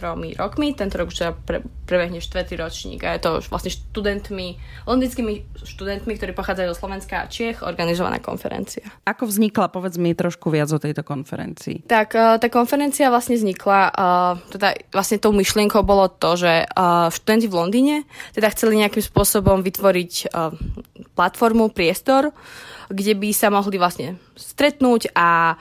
tromi 0.02 0.34
rokmi. 0.34 0.74
Tento 0.74 0.98
rok 0.98 1.14
už 1.14 1.22
teda 1.22 1.32
pre, 1.38 1.62
prebehne 1.86 2.18
štvrtý 2.18 2.58
ročník 2.58 3.06
a 3.06 3.14
je 3.14 3.22
to 3.22 3.30
vlastne 3.46 3.70
študentmi, 3.70 4.58
londýnskymi 4.90 5.62
študentmi, 5.62 6.18
ktorí 6.18 6.34
pochádzajú 6.34 6.74
zo 6.74 6.76
Slovenska 6.82 7.22
a 7.22 7.30
Čiech, 7.30 7.62
organizovaná 7.62 8.18
konferencia. 8.18 8.82
Ako 9.06 9.30
vznikla? 9.30 9.70
Povedz 9.70 10.02
mi 10.02 10.10
trošku 10.10 10.50
viac 10.50 10.74
o 10.74 10.82
tejto 10.82 11.06
konferencii. 11.06 11.86
Tak 11.86 12.08
uh, 12.18 12.42
tá 12.42 12.50
konferencia 12.50 13.14
vlastne 13.14 13.38
vznikla, 13.38 13.80
uh, 13.94 14.42
teda 14.50 14.74
vlastne 14.90 15.22
tou 15.22 15.30
myšlienkou 15.30 15.86
bolo 15.86 16.10
to, 16.10 16.34
že 16.34 16.66
uh, 16.66 17.06
študenti 17.14 17.46
v 17.46 17.54
Londýne 17.54 17.96
teda 18.34 18.50
chceli 18.50 18.82
nejakým 18.82 19.04
spôsobom 19.06 19.62
vytvoriť 19.62 20.34
platformu, 21.12 21.68
priestor, 21.70 22.32
kde 22.88 23.12
by 23.14 23.30
sa 23.36 23.52
mohli 23.52 23.76
vlastne 23.76 24.16
stretnúť 24.34 25.12
a 25.12 25.60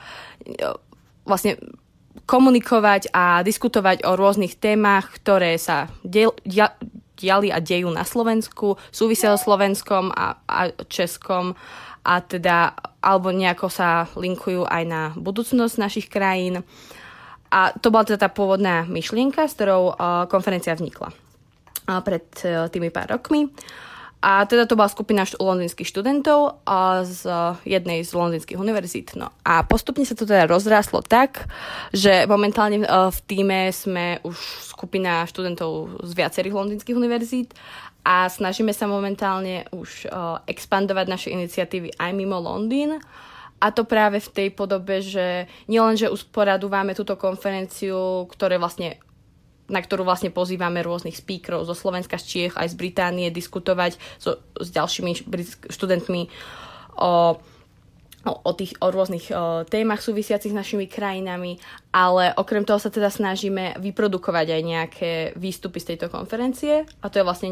vlastne 1.28 1.60
komunikovať 2.26 3.10
a 3.12 3.42
diskutovať 3.42 4.06
o 4.06 4.14
rôznych 4.14 4.56
témach, 4.56 5.10
ktoré 5.10 5.58
sa 5.58 5.90
diel, 6.06 6.32
dia, 6.46 6.74
diali 7.18 7.50
a 7.50 7.58
dejú 7.58 7.90
na 7.90 8.06
Slovensku, 8.06 8.78
súvisia 8.94 9.34
so 9.34 9.50
Slovenskom 9.50 10.10
a, 10.14 10.38
a 10.46 10.60
Českom 10.86 11.54
a 12.02 12.14
teda, 12.18 12.74
alebo 12.98 13.30
nejako 13.30 13.70
sa 13.70 14.10
linkujú 14.18 14.66
aj 14.66 14.82
na 14.86 15.02
budúcnosť 15.14 15.74
našich 15.78 16.06
krajín. 16.10 16.66
A 17.52 17.70
to 17.78 17.92
bola 17.92 18.08
teda 18.08 18.26
tá 18.26 18.30
pôvodná 18.32 18.88
myšlienka, 18.88 19.44
s 19.46 19.54
ktorou 19.54 19.92
uh, 19.92 20.24
konferencia 20.26 20.72
vznikla 20.74 21.12
uh, 21.12 22.00
pred 22.00 22.26
uh, 22.48 22.66
tými 22.72 22.88
pár 22.88 23.20
rokmi. 23.20 23.46
Uh, 23.46 23.92
a 24.22 24.46
teda 24.46 24.70
to 24.70 24.78
bola 24.78 24.86
skupina 24.86 25.26
št- 25.26 25.42
londýnskych 25.42 25.90
študentov 25.90 26.62
a 26.62 27.02
z 27.02 27.26
jednej 27.66 28.06
z 28.06 28.14
londýnskych 28.14 28.54
univerzít. 28.54 29.18
No 29.18 29.34
a 29.42 29.66
postupne 29.66 30.06
sa 30.06 30.14
to 30.14 30.22
teda 30.22 30.46
rozráslo 30.46 31.02
tak, 31.02 31.50
že 31.90 32.30
momentálne 32.30 32.86
v 32.86 33.20
týme 33.26 33.74
sme 33.74 34.22
už 34.22 34.38
skupina 34.62 35.26
študentov 35.26 36.06
z 36.06 36.12
viacerých 36.14 36.54
londýnskych 36.54 36.94
univerzít 36.94 37.50
a 38.06 38.30
snažíme 38.30 38.70
sa 38.70 38.86
momentálne 38.86 39.66
už 39.74 40.06
expandovať 40.46 41.06
naše 41.10 41.28
iniciatívy 41.34 41.98
aj 41.98 42.10
mimo 42.14 42.38
Londýn. 42.38 43.02
A 43.62 43.70
to 43.70 43.86
práve 43.86 44.18
v 44.18 44.32
tej 44.34 44.48
podobe, 44.50 44.98
že 44.98 45.46
nielen, 45.70 45.94
že 45.94 46.10
usporadúvame 46.10 46.98
túto 46.98 47.14
konferenciu, 47.14 48.26
ktoré 48.26 48.58
vlastne 48.58 48.98
na 49.72 49.80
ktorú 49.80 50.04
vlastne 50.04 50.28
pozývame 50.28 50.84
rôznych 50.84 51.16
speakerov 51.16 51.64
zo 51.64 51.72
Slovenska, 51.72 52.20
z 52.20 52.24
Čiech, 52.28 52.54
aj 52.60 52.76
z 52.76 52.78
Británie, 52.78 53.32
diskutovať 53.32 53.96
so, 54.20 54.36
s 54.60 54.68
ďalšími 54.68 55.24
študentmi 55.72 56.28
o, 57.00 57.40
o, 58.28 58.32
o, 58.44 58.52
tých, 58.52 58.76
o 58.84 58.92
rôznych 58.92 59.32
o, 59.32 59.64
témach 59.64 60.04
súvisiacich 60.04 60.52
s 60.52 60.60
našimi 60.60 60.84
krajinami, 60.86 61.56
ale 61.88 62.36
okrem 62.36 62.68
toho 62.68 62.76
sa 62.76 62.92
teda 62.92 63.08
snažíme 63.08 63.80
vyprodukovať 63.80 64.46
aj 64.52 64.62
nejaké 64.62 65.12
výstupy 65.40 65.80
z 65.80 65.96
tejto 65.96 66.12
konferencie 66.12 66.84
a 67.00 67.06
to 67.08 67.18
je 67.18 67.26
vlastne 67.26 67.50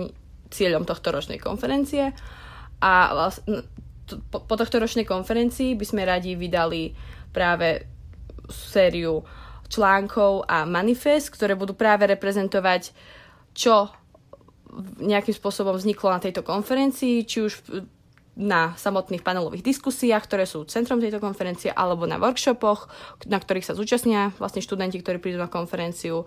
cieľom 0.52 0.84
tohto 0.84 1.08
ročnej 1.14 1.40
konferencie. 1.40 2.12
A 2.80 2.92
vlastne, 3.16 3.64
po, 4.28 4.44
po 4.44 4.54
tohto 4.58 4.76
ročnej 4.82 5.08
konferencii 5.08 5.78
by 5.78 5.86
sme 5.86 6.02
radi 6.04 6.34
vydali 6.34 6.92
práve 7.30 7.86
sériu 8.50 9.22
článkov 9.70 10.50
a 10.50 10.66
manifest, 10.66 11.30
ktoré 11.30 11.54
budú 11.54 11.78
práve 11.78 12.10
reprezentovať, 12.10 12.90
čo 13.54 13.94
nejakým 15.02 15.34
spôsobom 15.34 15.74
vzniklo 15.78 16.10
na 16.10 16.22
tejto 16.22 16.42
konferencii, 16.42 17.26
či 17.26 17.38
už 17.42 17.52
na 18.40 18.72
samotných 18.78 19.26
panelových 19.26 19.66
diskusiách, 19.66 20.24
ktoré 20.24 20.46
sú 20.46 20.62
centrom 20.66 21.02
tejto 21.02 21.18
konferencie, 21.18 21.70
alebo 21.74 22.06
na 22.06 22.16
workshopoch, 22.16 22.86
na 23.26 23.42
ktorých 23.42 23.66
sa 23.66 23.76
zúčastnia 23.76 24.30
vlastne 24.38 24.62
študenti, 24.62 25.02
ktorí 25.02 25.18
prídu 25.18 25.38
na 25.42 25.50
konferenciu. 25.50 26.24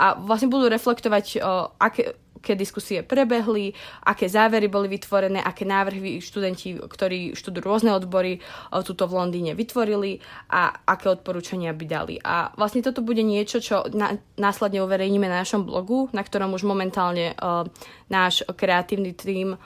A 0.00 0.16
vlastne 0.16 0.52
budú 0.52 0.68
reflektovať, 0.68 1.40
aké, 1.80 2.16
aké 2.40 2.56
diskusie 2.56 3.04
prebehli, 3.04 3.76
aké 4.08 4.24
závery 4.24 4.72
boli 4.72 4.88
vytvorené, 4.88 5.44
aké 5.44 5.68
návrhy 5.68 6.24
študenti, 6.24 6.80
ktorí 6.80 7.36
študujú 7.36 7.60
rôzne 7.60 7.92
odbory, 7.92 8.40
túto 8.88 9.04
v 9.04 9.20
Londýne 9.20 9.52
vytvorili 9.52 10.16
a 10.48 10.72
aké 10.88 11.12
odporúčania 11.12 11.76
by 11.76 11.84
dali. 11.84 12.16
A 12.24 12.48
vlastne 12.56 12.80
toto 12.80 13.04
bude 13.04 13.20
niečo, 13.20 13.60
čo 13.60 13.84
na, 13.92 14.16
následne 14.40 14.80
uverejníme 14.80 15.28
na 15.28 15.44
našom 15.44 15.68
blogu, 15.68 16.08
na 16.16 16.24
ktorom 16.24 16.56
už 16.56 16.64
momentálne 16.64 17.36
uh, 17.36 17.68
náš 18.08 18.40
kreatívny 18.48 19.12
tím 19.12 19.60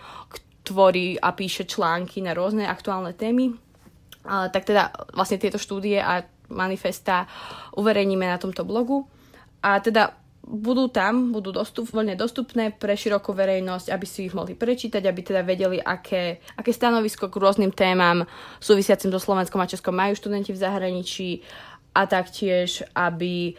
tvorí 0.66 1.14
a 1.14 1.30
píše 1.30 1.70
články 1.70 2.18
na 2.26 2.34
rôzne 2.34 2.66
aktuálne 2.66 3.14
témy. 3.14 3.54
Uh, 4.26 4.50
tak 4.50 4.66
teda 4.66 4.90
vlastne 5.14 5.38
tieto 5.38 5.62
štúdie 5.62 6.02
a 6.02 6.26
manifesta 6.50 7.30
uverejníme 7.78 8.26
na 8.26 8.42
tomto 8.42 8.66
blogu. 8.66 9.06
A 9.62 9.78
teda 9.78 10.23
budú 10.44 10.92
tam, 10.92 11.32
budú 11.32 11.56
dostup, 11.56 11.88
voľne 11.88 12.20
dostupné 12.20 12.68
pre 12.68 12.92
širokú 12.92 13.32
verejnosť, 13.32 13.88
aby 13.88 14.06
si 14.06 14.28
ich 14.28 14.36
mohli 14.36 14.52
prečítať, 14.52 15.00
aby 15.00 15.20
teda 15.24 15.40
vedeli, 15.40 15.80
aké, 15.80 16.44
aké 16.54 16.70
stanovisko 16.70 17.32
k 17.32 17.40
rôznym 17.40 17.72
témam 17.72 18.28
súvisiacim 18.60 19.08
so 19.08 19.20
Slovenskom 19.20 19.60
a 19.64 19.70
Českom 19.70 19.96
majú 19.96 20.12
študenti 20.12 20.52
v 20.52 20.60
zahraničí 20.60 21.28
a 21.96 22.04
taktiež, 22.04 22.84
aby 22.92 23.56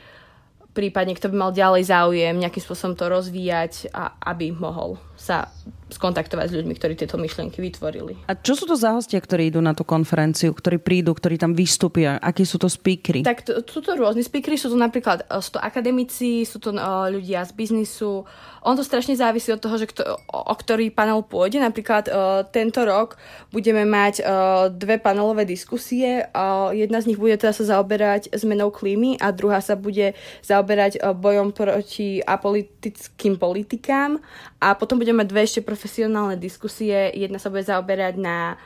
prípadne 0.76 1.16
kto 1.16 1.32
by 1.32 1.36
mal 1.40 1.52
ďalej 1.56 1.88
záujem 1.88 2.36
nejakým 2.36 2.62
spôsobom 2.62 2.94
to 3.00 3.08
rozvíjať 3.08 3.90
a 3.96 4.20
aby 4.36 4.52
mohol 4.52 5.00
sa 5.16 5.48
skontaktovať 5.86 6.50
s 6.50 6.54
ľuďmi, 6.60 6.74
ktorí 6.76 6.94
tieto 6.98 7.16
myšlienky 7.16 7.62
vytvorili. 7.62 8.26
A 8.26 8.34
čo 8.34 8.58
sú 8.58 8.66
to 8.66 8.74
za 8.74 8.92
hostia, 8.98 9.22
ktorí 9.22 9.54
idú 9.54 9.62
na 9.62 9.78
tú 9.78 9.86
konferenciu, 9.86 10.52
ktorí 10.52 10.82
prídu, 10.82 11.14
ktorí 11.14 11.38
tam 11.38 11.54
vystúpia? 11.54 12.18
Akí 12.18 12.42
sú 12.42 12.58
to 12.58 12.66
speakery? 12.66 13.22
Tak 13.22 13.46
to, 13.46 13.62
sú 13.64 13.86
to 13.86 13.94
rôzni 13.94 14.26
speakery, 14.26 14.58
sú 14.58 14.74
to 14.74 14.78
napríklad 14.78 15.30
e, 15.30 15.40
sú 15.40 15.56
to 15.56 15.62
akademici, 15.62 16.42
sú 16.44 16.58
to 16.58 16.74
uh, 16.74 17.08
ľudia 17.08 17.46
z 17.46 17.54
biznisu. 17.54 18.26
On 18.66 18.74
to 18.74 18.82
strašne 18.82 19.14
závisí 19.14 19.54
od 19.54 19.62
toho, 19.62 19.78
že 19.78 19.86
kto, 19.86 20.02
o, 20.10 20.40
o 20.50 20.56
ktorý 20.58 20.90
panel 20.90 21.22
pôjde. 21.22 21.62
Napríklad 21.62 22.10
uh, 22.10 22.42
tento 22.50 22.82
rok 22.82 23.22
budeme 23.54 23.86
mať 23.86 24.26
uh, 24.26 24.74
dve 24.74 24.98
panelové 24.98 25.46
diskusie. 25.46 26.26
Uh, 26.34 26.74
jedna 26.74 26.98
z 26.98 27.14
nich 27.14 27.22
bude 27.22 27.38
teda 27.38 27.54
sa 27.54 27.78
zaoberať 27.78 28.34
zmenou 28.34 28.74
klímy 28.74 29.22
a 29.22 29.30
druhá 29.30 29.62
sa 29.62 29.78
bude 29.78 30.18
zaoberať 30.42 30.98
uh, 30.98 31.14
bojom 31.14 31.54
proti 31.54 32.26
apolitickým 32.26 33.38
politikám. 33.38 34.18
A 34.66 34.74
potom 34.74 34.98
budeme 35.06 35.22
mať 35.22 35.30
dve 35.30 35.42
ešte 35.46 35.62
profesionálne 35.62 36.42
diskusie. 36.42 37.14
Jedna 37.14 37.38
sa 37.38 37.54
bude 37.54 37.62
zaoberať 37.62 38.18
na 38.18 38.58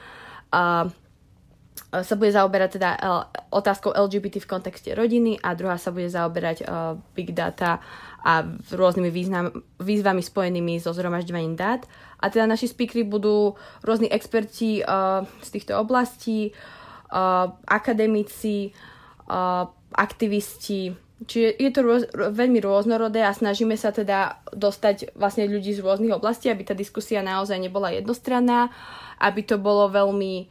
uh, 0.56 0.88
sa 1.90 2.16
bude 2.16 2.30
zaoberať 2.30 2.80
teda 2.80 2.92
otázkou 3.50 3.92
LGBT 3.92 4.40
v 4.46 4.52
kontexte 4.52 4.94
rodiny 4.94 5.42
a 5.42 5.58
druhá 5.58 5.76
sa 5.76 5.90
bude 5.90 6.08
zaoberať 6.08 6.64
uh, 6.64 6.96
big 7.18 7.34
data 7.36 7.82
a 8.24 8.46
rôznymi 8.72 9.10
význam, 9.10 9.52
výzvami 9.82 10.22
spojenými 10.22 10.80
so 10.80 10.94
zhromažďovaním 10.96 11.58
dát. 11.60 11.84
A 12.22 12.30
teda 12.32 12.48
naši 12.48 12.72
speakery 12.72 13.04
budú 13.04 13.60
rôzni 13.84 14.08
experti 14.08 14.80
uh, 14.86 15.28
z 15.44 15.50
týchto 15.50 15.76
oblastí, 15.76 16.56
uh, 17.12 17.52
akademici, 17.68 18.72
aktivisti, 19.94 21.09
Čiže 21.20 21.50
je 21.60 21.70
to 21.76 21.82
rôz, 21.84 22.04
veľmi 22.16 22.64
rôznorodé 22.64 23.28
a 23.28 23.36
snažíme 23.36 23.76
sa 23.76 23.92
teda 23.92 24.40
dostať 24.56 25.12
vlastne 25.20 25.52
ľudí 25.52 25.76
z 25.76 25.84
rôznych 25.84 26.16
oblastí, 26.16 26.48
aby 26.48 26.64
tá 26.64 26.72
diskusia 26.72 27.20
naozaj 27.20 27.60
nebola 27.60 27.92
jednostranná, 27.92 28.72
aby 29.20 29.44
to 29.44 29.60
bolo 29.60 29.92
veľmi 29.92 30.48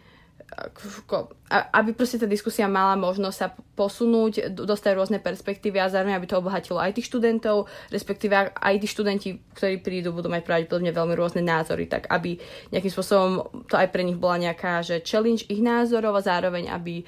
aby 1.76 1.92
proste 1.92 2.24
tá 2.24 2.26
diskusia 2.26 2.64
mala 2.64 2.96
možnosť 2.96 3.37
sa 3.37 3.52
posunúť, 3.52 4.57
dostať 4.57 4.92
rôzne 4.96 5.18
perspektívy 5.20 5.76
a 5.76 5.92
zároveň 5.92 6.16
aby 6.16 6.26
to 6.26 6.40
obohatilo 6.40 6.81
aj 6.81 6.96
tých 6.96 7.12
študentov, 7.12 7.68
respektíve 7.92 8.57
aj 8.57 8.74
tí 8.81 8.88
študenti, 8.88 9.28
ktorí 9.54 9.85
prídu, 9.85 10.11
budú 10.16 10.33
mať 10.33 10.48
pravdepodobne 10.48 10.90
veľmi 10.90 11.14
rôzne 11.14 11.44
názory, 11.44 11.85
tak 11.85 12.09
aby 12.09 12.40
nejakým 12.72 12.92
spôsobom 12.92 13.31
to 13.68 13.76
aj 13.76 13.92
pre 13.92 14.02
nich 14.02 14.16
bola 14.16 14.40
nejaká, 14.40 14.81
že 14.81 15.04
challenge 15.04 15.44
ich 15.52 15.61
názorov 15.61 16.16
a 16.16 16.24
zároveň 16.24 16.72
aby 16.72 17.04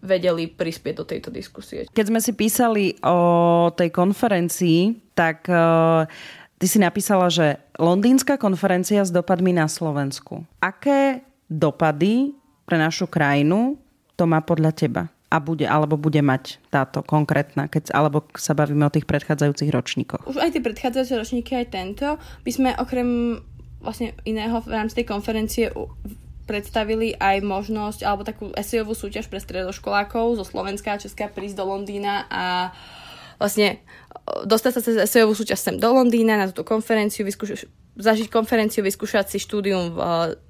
vedeli 0.00 0.48
prispieť 0.48 0.94
do 0.96 1.04
tejto 1.04 1.28
diskusie. 1.32 1.86
Keď 1.92 2.06
sme 2.08 2.20
si 2.20 2.32
písali 2.32 2.96
o 3.04 3.68
tej 3.72 3.92
konferencii, 3.92 5.12
tak 5.12 5.44
uh, 5.46 6.08
ty 6.56 6.66
si 6.66 6.80
napísala, 6.80 7.28
že 7.28 7.60
Londýnska 7.76 8.40
konferencia 8.40 9.04
s 9.04 9.12
dopadmi 9.12 9.52
na 9.52 9.68
Slovensku. 9.68 10.44
Aké 10.60 11.24
dopady 11.48 12.32
pre 12.64 12.80
našu 12.80 13.08
krajinu 13.08 13.76
to 14.16 14.24
má 14.28 14.40
podľa 14.44 14.72
teba? 14.72 15.04
a 15.30 15.38
bude, 15.38 15.62
alebo 15.62 15.94
bude 15.94 16.18
mať 16.18 16.58
táto 16.74 17.06
konkrétna, 17.06 17.70
keď, 17.70 17.94
alebo 17.94 18.26
sa 18.34 18.50
bavíme 18.50 18.82
o 18.82 18.90
tých 18.90 19.06
predchádzajúcich 19.06 19.70
ročníkoch? 19.70 20.26
Už 20.26 20.42
aj 20.42 20.58
tie 20.58 20.62
predchádzajúce 20.66 21.14
ročníky, 21.14 21.54
aj 21.54 21.70
tento, 21.70 22.18
by 22.42 22.50
sme 22.50 22.70
okrem 22.74 23.38
vlastne 23.78 24.12
iného 24.26 24.58
v 24.60 24.74
rámci 24.74 25.00
tej 25.00 25.06
konferencie 25.06 25.70
predstavili 26.50 27.14
aj 27.14 27.46
možnosť 27.46 28.02
alebo 28.02 28.26
takú 28.26 28.50
esejovú 28.58 28.98
súťaž 28.98 29.30
pre 29.30 29.38
stredoškolákov 29.38 30.42
zo 30.42 30.42
Slovenska 30.42 30.98
a 30.98 30.98
Česka 30.98 31.30
prísť 31.30 31.62
do 31.62 31.70
Londýna 31.70 32.26
a 32.26 32.74
vlastne 33.38 33.78
dostať 34.26 34.72
sa 34.74 34.80
cez 34.82 34.96
esejovú 34.98 35.38
súťaž 35.38 35.62
sem 35.62 35.76
do 35.78 35.86
Londýna 35.94 36.34
na 36.34 36.50
túto 36.50 36.66
konferenciu, 36.66 37.22
vyskúšať, 37.22 37.70
zažiť 37.94 38.26
konferenciu, 38.26 38.82
vyskúšať 38.82 39.30
si 39.30 39.38
štúdium 39.38 39.94
v 39.94 40.00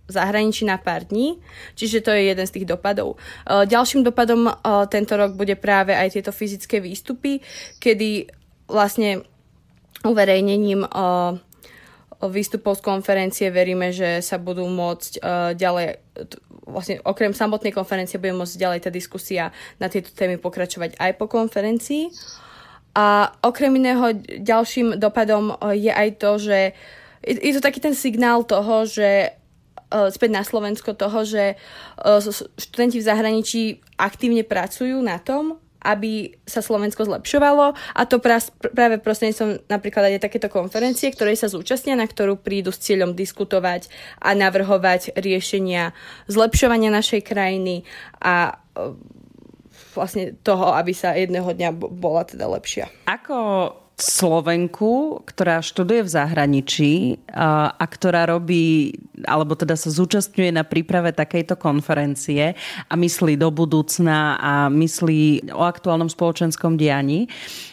zahraničí 0.09 0.65
na 0.65 0.81
pár 0.81 1.05
dní, 1.05 1.37
čiže 1.77 2.01
to 2.01 2.11
je 2.17 2.33
jeden 2.33 2.47
z 2.49 2.55
tých 2.57 2.67
dopadov. 2.67 3.21
Ďalším 3.47 4.03
dopadom 4.03 4.49
tento 4.89 5.15
rok 5.21 5.37
bude 5.37 5.55
práve 5.61 5.93
aj 5.93 6.17
tieto 6.17 6.33
fyzické 6.33 6.81
výstupy, 6.81 7.45
kedy 7.77 8.27
vlastne 8.67 9.23
uverejnením 10.01 10.83
výstupov 12.29 12.77
z 12.77 12.85
konferencie 12.85 13.49
veríme, 13.49 13.89
že 13.97 14.21
sa 14.21 14.37
budú 14.37 14.69
môcť 14.69 15.13
uh, 15.21 15.57
ďalej, 15.57 15.97
vlastne 16.69 17.01
okrem 17.01 17.33
samotnej 17.33 17.73
konferencie 17.73 18.21
bude 18.21 18.37
môcť 18.37 18.61
ďalej 18.61 18.81
tá 18.85 18.91
diskusia 18.93 19.49
na 19.81 19.89
tieto 19.89 20.13
témy 20.13 20.37
pokračovať 20.37 21.01
aj 21.01 21.13
po 21.17 21.33
konferencii. 21.33 22.13
A 22.93 23.33
okrem 23.41 23.73
iného 23.79 24.13
ďalším 24.43 25.01
dopadom 25.01 25.57
uh, 25.57 25.73
je 25.73 25.89
aj 25.89 26.09
to, 26.21 26.31
že 26.37 26.59
je, 27.25 27.53
to 27.57 27.65
taký 27.65 27.81
ten 27.81 27.97
signál 27.97 28.45
toho, 28.45 28.85
že 28.85 29.33
uh, 29.33 30.13
späť 30.13 30.31
na 30.37 30.45
Slovensko 30.45 30.93
toho, 30.93 31.25
že 31.25 31.57
študenti 32.61 33.01
v 33.01 33.09
zahraničí 33.09 33.63
aktívne 33.97 34.45
pracujú 34.45 35.01
na 35.01 35.17
tom, 35.17 35.57
aby 35.81 36.37
sa 36.45 36.61
Slovensko 36.61 37.09
zlepšovalo 37.09 37.73
a 37.75 38.01
to 38.05 38.21
práve 38.21 38.97
prostredníctvom 39.01 39.67
napríklad 39.67 40.13
aj 40.13 40.25
takéto 40.25 40.53
konferencie, 40.53 41.09
ktorej 41.09 41.41
sa 41.41 41.49
zúčastnia, 41.49 41.97
na 41.97 42.05
ktorú 42.05 42.37
prídu 42.37 42.71
s 42.71 42.85
cieľom 42.85 43.17
diskutovať 43.17 43.89
a 44.21 44.37
navrhovať 44.37 45.17
riešenia 45.17 45.97
zlepšovania 46.29 46.93
našej 46.93 47.25
krajiny 47.25 47.89
a 48.21 48.55
e, 48.77 48.95
vlastne 49.97 50.37
toho, 50.45 50.77
aby 50.77 50.93
sa 50.93 51.17
jedného 51.17 51.49
dňa 51.51 51.71
bola 51.75 52.29
teda 52.29 52.47
lepšia. 52.47 52.93
Ako 53.09 53.73
Slovenku, 54.01 55.21
ktorá 55.29 55.61
študuje 55.61 56.09
v 56.09 56.11
zahraničí 56.11 56.93
a, 57.31 57.77
a 57.77 57.85
ktorá 57.85 58.25
robí, 58.25 58.97
alebo 59.29 59.53
teda 59.53 59.77
sa 59.77 59.93
zúčastňuje 59.93 60.57
na 60.57 60.65
príprave 60.65 61.13
takejto 61.13 61.61
konferencie 61.61 62.57
a 62.89 62.95
myslí 62.97 63.37
do 63.37 63.53
budúcna 63.53 64.41
a 64.41 64.53
myslí 64.73 65.53
o 65.53 65.63
aktuálnom 65.63 66.09
spoločenskom 66.09 66.81
dianí. 66.81 67.29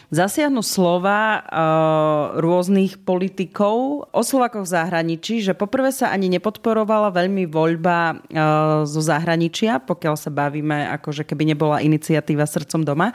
Zasiahnu 0.08 0.64
slova 0.64 1.44
uh, 1.44 2.40
rôznych 2.40 3.04
politikov 3.04 4.08
o 4.08 4.22
Slovakoch 4.24 4.64
v 4.64 4.72
zahraničí, 4.72 5.44
že 5.44 5.52
poprvé 5.52 5.92
sa 5.92 6.08
ani 6.08 6.32
nepodporovala 6.32 7.12
veľmi 7.12 7.44
voľba 7.44 8.16
uh, 8.16 8.16
zo 8.88 9.04
zahraničia, 9.04 9.84
pokiaľ 9.84 10.14
sa 10.16 10.32
bavíme, 10.32 10.88
akože 10.96 11.28
keby 11.28 11.52
nebola 11.52 11.84
iniciatíva 11.84 12.48
srdcom 12.48 12.88
doma 12.88 13.12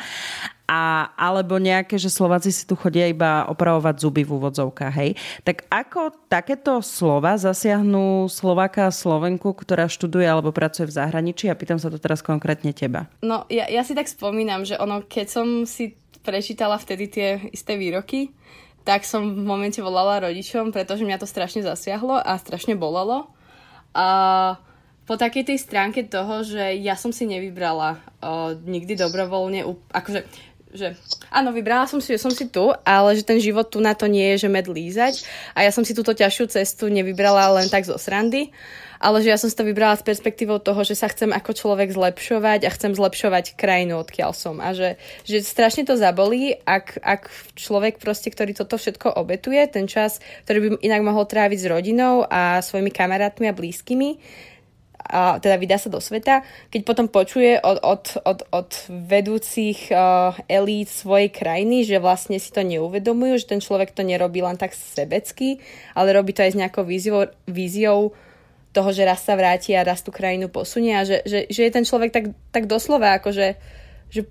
a, 0.73 1.13
alebo 1.13 1.62
nejaké, 1.62 2.01
že 2.01 2.09
Slováci 2.09 2.49
si 2.49 2.65
tu 2.65 2.73
chodia 2.73 3.05
iba 3.05 3.45
opravovať 3.45 3.95
zuby 4.01 4.25
v 4.25 4.41
úvodzovkách, 4.41 4.93
hej. 4.97 5.13
Tak 5.45 5.69
ako 5.69 6.25
takéto 6.25 6.81
slova 6.81 7.38
zasiahnu 7.38 8.25
Slováka 8.25 8.89
a 8.89 8.95
Slovenku, 8.95 9.53
ktorá 9.53 9.86
študuje 9.86 10.25
alebo 10.25 10.49
pracuje 10.49 10.89
v 10.89 10.97
zahraničí? 10.97 11.45
A 11.45 11.59
pýtam 11.59 11.77
sa 11.77 11.93
to 11.93 12.01
teraz 12.01 12.25
konkrétne 12.25 12.73
teba. 12.73 13.05
No, 13.21 13.45
ja, 13.53 13.69
ja 13.69 13.86
si 13.86 13.93
tak 13.93 14.09
spomínam, 14.09 14.65
že 14.65 14.73
ono, 14.81 15.05
keď 15.05 15.27
som 15.29 15.47
si 15.69 15.93
prečítala 16.25 16.81
vtedy 16.81 17.05
tie 17.05 17.29
isté 17.53 17.77
výroky, 17.77 18.33
tak 18.81 19.05
som 19.05 19.38
v 19.38 19.45
momente 19.45 19.77
volala 19.77 20.25
rodičom, 20.25 20.73
pretože 20.73 21.05
mňa 21.05 21.21
to 21.21 21.29
strašne 21.29 21.62
zasiahlo 21.62 22.17
a 22.17 22.33
strašne 22.41 22.73
bolelo. 22.73 23.29
A 23.93 24.57
po 25.03 25.19
takej 25.19 25.51
tej 25.51 25.59
stránke 25.59 26.07
toho, 26.07 26.47
že 26.47 26.79
ja 26.79 26.95
som 26.95 27.12
si 27.12 27.27
nevybrala 27.27 27.99
o, 28.23 28.55
nikdy 28.55 28.95
dobrovoľne, 28.95 29.67
akože 29.91 30.23
že 30.73 30.97
áno, 31.29 31.53
vybrala 31.53 31.86
som 31.86 32.01
si, 32.01 32.17
že 32.17 32.19
som 32.19 32.33
si 32.33 32.49
tu, 32.49 32.73
ale 32.81 33.13
že 33.13 33.23
ten 33.23 33.38
život 33.38 33.69
tu 33.69 33.77
na 33.77 33.93
to 33.93 34.09
nie 34.09 34.33
je, 34.36 34.45
že 34.45 34.49
med 34.49 34.65
lízať. 34.65 35.21
A 35.53 35.62
ja 35.62 35.71
som 35.71 35.86
si 35.86 35.93
túto 35.93 36.17
ťažšiu 36.17 36.49
cestu 36.49 36.89
nevybrala 36.89 37.62
len 37.62 37.69
tak 37.69 37.86
zo 37.86 37.95
srandy, 38.01 38.49
ale 39.03 39.19
že 39.21 39.29
ja 39.29 39.38
som 39.38 39.51
si 39.51 39.55
to 39.59 39.67
vybrala 39.67 39.99
s 39.99 40.01
perspektívou 40.01 40.63
toho, 40.63 40.81
že 40.81 40.97
sa 40.97 41.12
chcem 41.12 41.29
ako 41.29 41.51
človek 41.53 41.93
zlepšovať 41.93 42.65
a 42.65 42.73
chcem 42.73 42.95
zlepšovať 42.97 43.53
krajinu, 43.53 44.01
odkiaľ 44.01 44.31
som. 44.33 44.57
A 44.63 44.71
že, 44.71 44.95
že 45.27 45.45
strašne 45.45 45.83
to 45.86 45.99
zabolí, 45.99 46.57
ak, 46.63 47.03
ak 47.03 47.27
človek 47.53 47.99
proste, 47.99 48.31
ktorý 48.31 48.55
toto 48.57 48.79
všetko 48.79 49.13
obetuje, 49.13 49.59
ten 49.67 49.86
čas, 49.86 50.23
ktorý 50.49 50.57
by 50.57 50.67
inak 50.81 51.01
mohol 51.03 51.27
tráviť 51.27 51.59
s 51.59 51.69
rodinou 51.69 52.23
a 52.25 52.63
svojimi 52.63 52.89
kamarátmi 52.89 53.51
a 53.51 53.53
blízkymi, 53.53 54.09
a 55.03 55.37
teda 55.43 55.59
vydá 55.59 55.75
sa 55.75 55.91
do 55.91 55.99
sveta, 55.99 56.47
keď 56.71 56.81
potom 56.87 57.11
počuje 57.11 57.59
od, 57.59 57.83
od, 57.83 58.03
od, 58.23 58.39
od 58.55 58.71
vedúcich 58.87 59.91
uh, 59.91 60.31
elít 60.47 60.87
svojej 60.87 61.27
krajiny, 61.27 61.83
že 61.83 61.99
vlastne 61.99 62.39
si 62.39 62.49
to 62.55 62.63
neuvedomujú, 62.63 63.43
že 63.43 63.51
ten 63.51 63.59
človek 63.59 63.91
to 63.91 64.07
nerobí 64.07 64.39
len 64.39 64.55
tak 64.55 64.71
sebecky, 64.71 65.59
ale 65.91 66.15
robí 66.15 66.31
to 66.31 66.47
aj 66.47 66.55
s 66.55 66.59
nejakou 66.59 66.87
víziou, 66.87 67.27
víziou 67.51 68.15
toho, 68.73 68.89
že 68.89 69.05
raz 69.05 69.21
sa 69.21 69.35
vráti 69.35 69.75
a 69.75 69.85
raz 69.85 70.01
tú 70.01 70.09
krajinu 70.09 70.49
posunie 70.49 70.95
a 70.97 71.05
že, 71.05 71.21
že, 71.27 71.45
že 71.51 71.61
je 71.67 71.71
ten 71.71 71.85
človek 71.85 72.09
tak, 72.09 72.25
tak 72.49 72.65
doslova 72.65 73.21
akože 73.21 73.59
že 74.09 74.25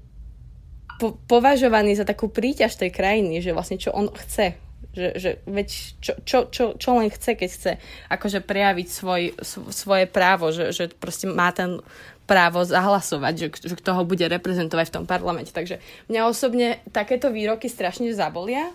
po, 0.98 1.18
považovaný 1.30 1.94
za 1.94 2.02
takú 2.02 2.26
príťaž 2.30 2.74
tej 2.74 2.90
krajiny, 2.90 3.38
že 3.38 3.54
vlastne 3.54 3.78
čo 3.78 3.94
on 3.94 4.10
chce 4.10 4.58
že, 4.92 5.08
že 5.16 5.30
veď 5.46 5.68
čo, 6.02 6.12
čo, 6.26 6.38
čo, 6.50 6.64
čo 6.76 6.90
len 6.98 7.08
chce, 7.08 7.38
keď 7.38 7.48
chce 7.48 7.72
akože 8.12 8.44
prejaviť 8.44 8.88
svoj, 8.90 9.22
svoje 9.70 10.04
právo, 10.10 10.52
že, 10.52 10.74
že 10.74 10.92
proste 10.92 11.30
má 11.30 11.54
ten 11.54 11.80
právo 12.28 12.62
zahlasovať, 12.62 13.34
že, 13.34 13.46
že 13.72 13.74
kto 13.78 13.90
ho 13.98 14.02
bude 14.04 14.24
reprezentovať 14.26 14.86
v 14.88 14.94
tom 15.00 15.04
parlamente. 15.08 15.50
Takže 15.50 15.82
mňa 16.12 16.20
osobne 16.28 16.68
takéto 16.94 17.32
výroky 17.32 17.66
strašne 17.66 18.12
zabolia 18.14 18.70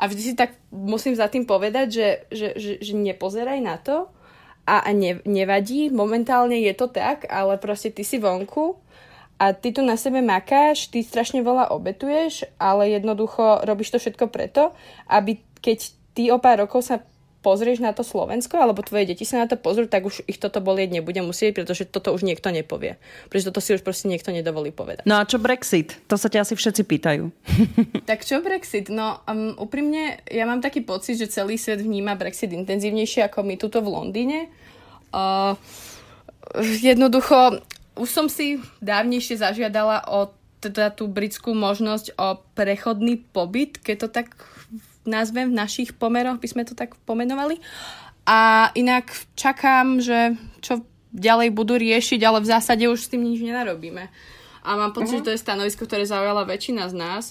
a 0.00 0.08
vždy 0.08 0.22
si 0.22 0.34
tak 0.34 0.56
musím 0.72 1.12
za 1.12 1.28
tým 1.28 1.44
povedať, 1.44 1.86
že, 1.92 2.08
že, 2.32 2.48
že, 2.56 2.72
že 2.80 2.92
nepozeraj 2.96 3.60
na 3.60 3.76
to 3.76 4.08
a, 4.64 4.86
a 4.86 4.90
ne, 4.96 5.20
nevadí, 5.28 5.92
momentálne 5.92 6.56
je 6.60 6.72
to 6.72 6.88
tak, 6.88 7.28
ale 7.28 7.60
proste 7.60 7.92
ty 7.92 8.00
si 8.00 8.16
vonku 8.16 8.80
a 9.40 9.56
ty 9.56 9.72
tu 9.72 9.80
na 9.80 9.96
sebe 9.96 10.20
makáš, 10.20 10.92
ty 10.92 11.00
strašne 11.00 11.40
veľa 11.40 11.72
obetuješ, 11.72 12.44
ale 12.60 12.92
jednoducho 12.92 13.64
robíš 13.64 13.96
to 13.96 13.98
všetko 13.98 14.28
preto, 14.28 14.76
aby 15.08 15.40
keď 15.64 15.78
ty 16.12 16.28
o 16.28 16.36
pár 16.36 16.68
rokov 16.68 16.84
sa 16.84 17.00
pozrieš 17.40 17.80
na 17.80 17.96
to 17.96 18.04
Slovensko, 18.04 18.60
alebo 18.60 18.84
tvoje 18.84 19.08
deti 19.08 19.24
sa 19.24 19.40
na 19.40 19.48
to 19.48 19.56
pozrú, 19.56 19.88
tak 19.88 20.04
už 20.04 20.28
ich 20.28 20.36
toto 20.36 20.60
bolieť 20.60 20.92
nebude 20.92 21.24
musieť, 21.24 21.56
pretože 21.56 21.88
toto 21.88 22.12
už 22.12 22.20
niekto 22.20 22.52
nepovie. 22.52 23.00
Pretože 23.32 23.48
toto 23.48 23.64
si 23.64 23.72
už 23.72 23.80
proste 23.80 24.12
niekto 24.12 24.28
nedovolí 24.28 24.76
povedať. 24.76 25.08
No 25.08 25.16
a 25.16 25.24
čo 25.24 25.40
Brexit? 25.40 25.96
To 26.12 26.20
sa 26.20 26.28
ťa 26.28 26.44
asi 26.44 26.52
všetci 26.52 26.82
pýtajú. 26.84 27.32
tak 28.10 28.28
čo 28.28 28.44
Brexit? 28.44 28.92
No 28.92 29.24
um, 29.24 29.56
úprimne, 29.56 30.20
ja 30.28 30.44
mám 30.44 30.60
taký 30.60 30.84
pocit, 30.84 31.16
že 31.16 31.32
celý 31.32 31.56
svet 31.56 31.80
vníma 31.80 32.12
Brexit 32.20 32.52
intenzívnejšie 32.52 33.24
ako 33.24 33.40
my 33.40 33.56
tuto 33.56 33.80
v 33.80 33.88
Londýne. 33.88 34.52
Uh, 35.08 35.56
jednoducho, 36.60 37.64
už 38.00 38.08
som 38.08 38.26
si 38.32 38.56
dávnejšie 38.80 39.36
zažiadala 39.36 40.08
o 40.08 40.32
teda 40.60 40.92
tú 40.92 41.08
britskú 41.08 41.56
možnosť 41.56 42.20
o 42.20 42.40
prechodný 42.52 43.16
pobyt, 43.32 43.80
keď 43.80 43.96
to 43.96 44.08
tak 44.12 44.36
nazvem 45.08 45.48
v 45.48 45.56
našich 45.56 45.96
pomeroch, 45.96 46.36
by 46.36 46.48
sme 46.48 46.62
to 46.68 46.76
tak 46.76 46.92
pomenovali. 47.08 47.56
A 48.28 48.68
inak 48.76 49.08
čakám, 49.32 50.04
že 50.04 50.36
čo 50.60 50.84
ďalej 51.16 51.56
budú 51.56 51.80
riešiť, 51.80 52.20
ale 52.20 52.44
v 52.44 52.50
zásade 52.52 52.84
už 52.84 53.00
s 53.00 53.10
tým 53.10 53.24
nič 53.24 53.40
nenarobíme. 53.40 54.12
A 54.60 54.70
mám 54.76 54.92
pocit, 54.92 55.24
uh-huh. 55.24 55.24
že 55.24 55.26
to 55.26 55.34
je 55.34 55.40
stanovisko, 55.40 55.88
ktoré 55.88 56.04
zaujala 56.04 56.44
väčšina 56.44 56.92
z 56.92 56.94
nás 56.94 57.24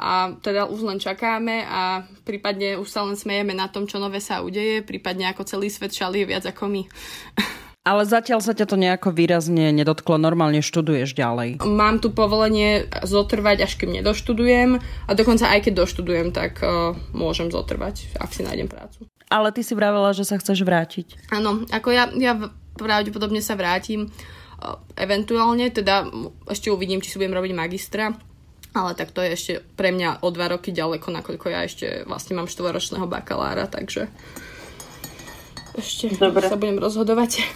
a 0.00 0.32
teda 0.40 0.64
už 0.64 0.80
len 0.80 0.96
čakáme 0.96 1.60
a 1.68 2.08
prípadne 2.24 2.80
už 2.80 2.88
sa 2.88 3.04
len 3.04 3.20
smejeme 3.20 3.52
na 3.52 3.68
tom, 3.68 3.84
čo 3.84 4.00
nové 4.00 4.24
sa 4.24 4.40
udeje, 4.40 4.80
prípadne 4.80 5.28
ako 5.28 5.44
celý 5.44 5.68
svet 5.68 5.92
šalí 5.92 6.24
viac 6.24 6.48
ako 6.48 6.72
my. 6.72 6.82
Ale 7.80 8.04
zatiaľ 8.04 8.44
sa 8.44 8.52
ťa 8.52 8.66
to 8.68 8.76
nejako 8.76 9.08
výrazne 9.08 9.72
nedotklo, 9.72 10.20
normálne 10.20 10.60
študuješ 10.60 11.16
ďalej. 11.16 11.64
Mám 11.64 12.04
tu 12.04 12.12
povolenie 12.12 12.84
zotrvať, 13.08 13.64
až 13.64 13.72
kým 13.80 13.96
nedoštudujem 13.96 14.76
a 15.08 15.10
dokonca 15.16 15.48
aj 15.48 15.64
keď 15.64 15.88
doštudujem, 15.88 16.28
tak 16.28 16.60
uh, 16.60 16.92
môžem 17.16 17.48
zotrvať, 17.48 18.20
ak 18.20 18.36
si 18.36 18.44
nájdem 18.44 18.68
prácu. 18.68 19.08
Ale 19.32 19.48
ty 19.56 19.64
si 19.64 19.72
vravela, 19.72 20.12
že 20.12 20.28
sa 20.28 20.36
chceš 20.36 20.60
vrátiť. 20.60 21.32
Áno, 21.32 21.64
ako 21.72 21.88
ja, 21.88 22.12
ja 22.20 22.36
pravdepodobne 22.76 23.40
sa 23.40 23.56
vrátim 23.56 24.12
uh, 24.12 24.76
eventuálne, 25.00 25.72
teda 25.72 26.04
ešte 26.52 26.68
uvidím, 26.68 27.00
či 27.00 27.08
si 27.08 27.16
budem 27.16 27.32
robiť 27.32 27.56
magistra, 27.56 28.12
ale 28.76 28.92
tak 28.92 29.16
to 29.16 29.24
je 29.24 29.32
ešte 29.32 29.52
pre 29.80 29.88
mňa 29.88 30.20
o 30.20 30.28
dva 30.28 30.52
roky 30.52 30.68
ďaleko, 30.68 31.16
nakoľko 31.16 31.46
ja 31.48 31.64
ešte 31.64 32.04
vlastne 32.04 32.36
mám 32.36 32.44
štvoročného 32.44 33.08
bakalára, 33.08 33.64
takže 33.72 34.12
ešte 35.74 36.18
Dobre. 36.18 36.46
sa 36.46 36.58
budem 36.58 36.78
rozhodovať. 36.82 37.46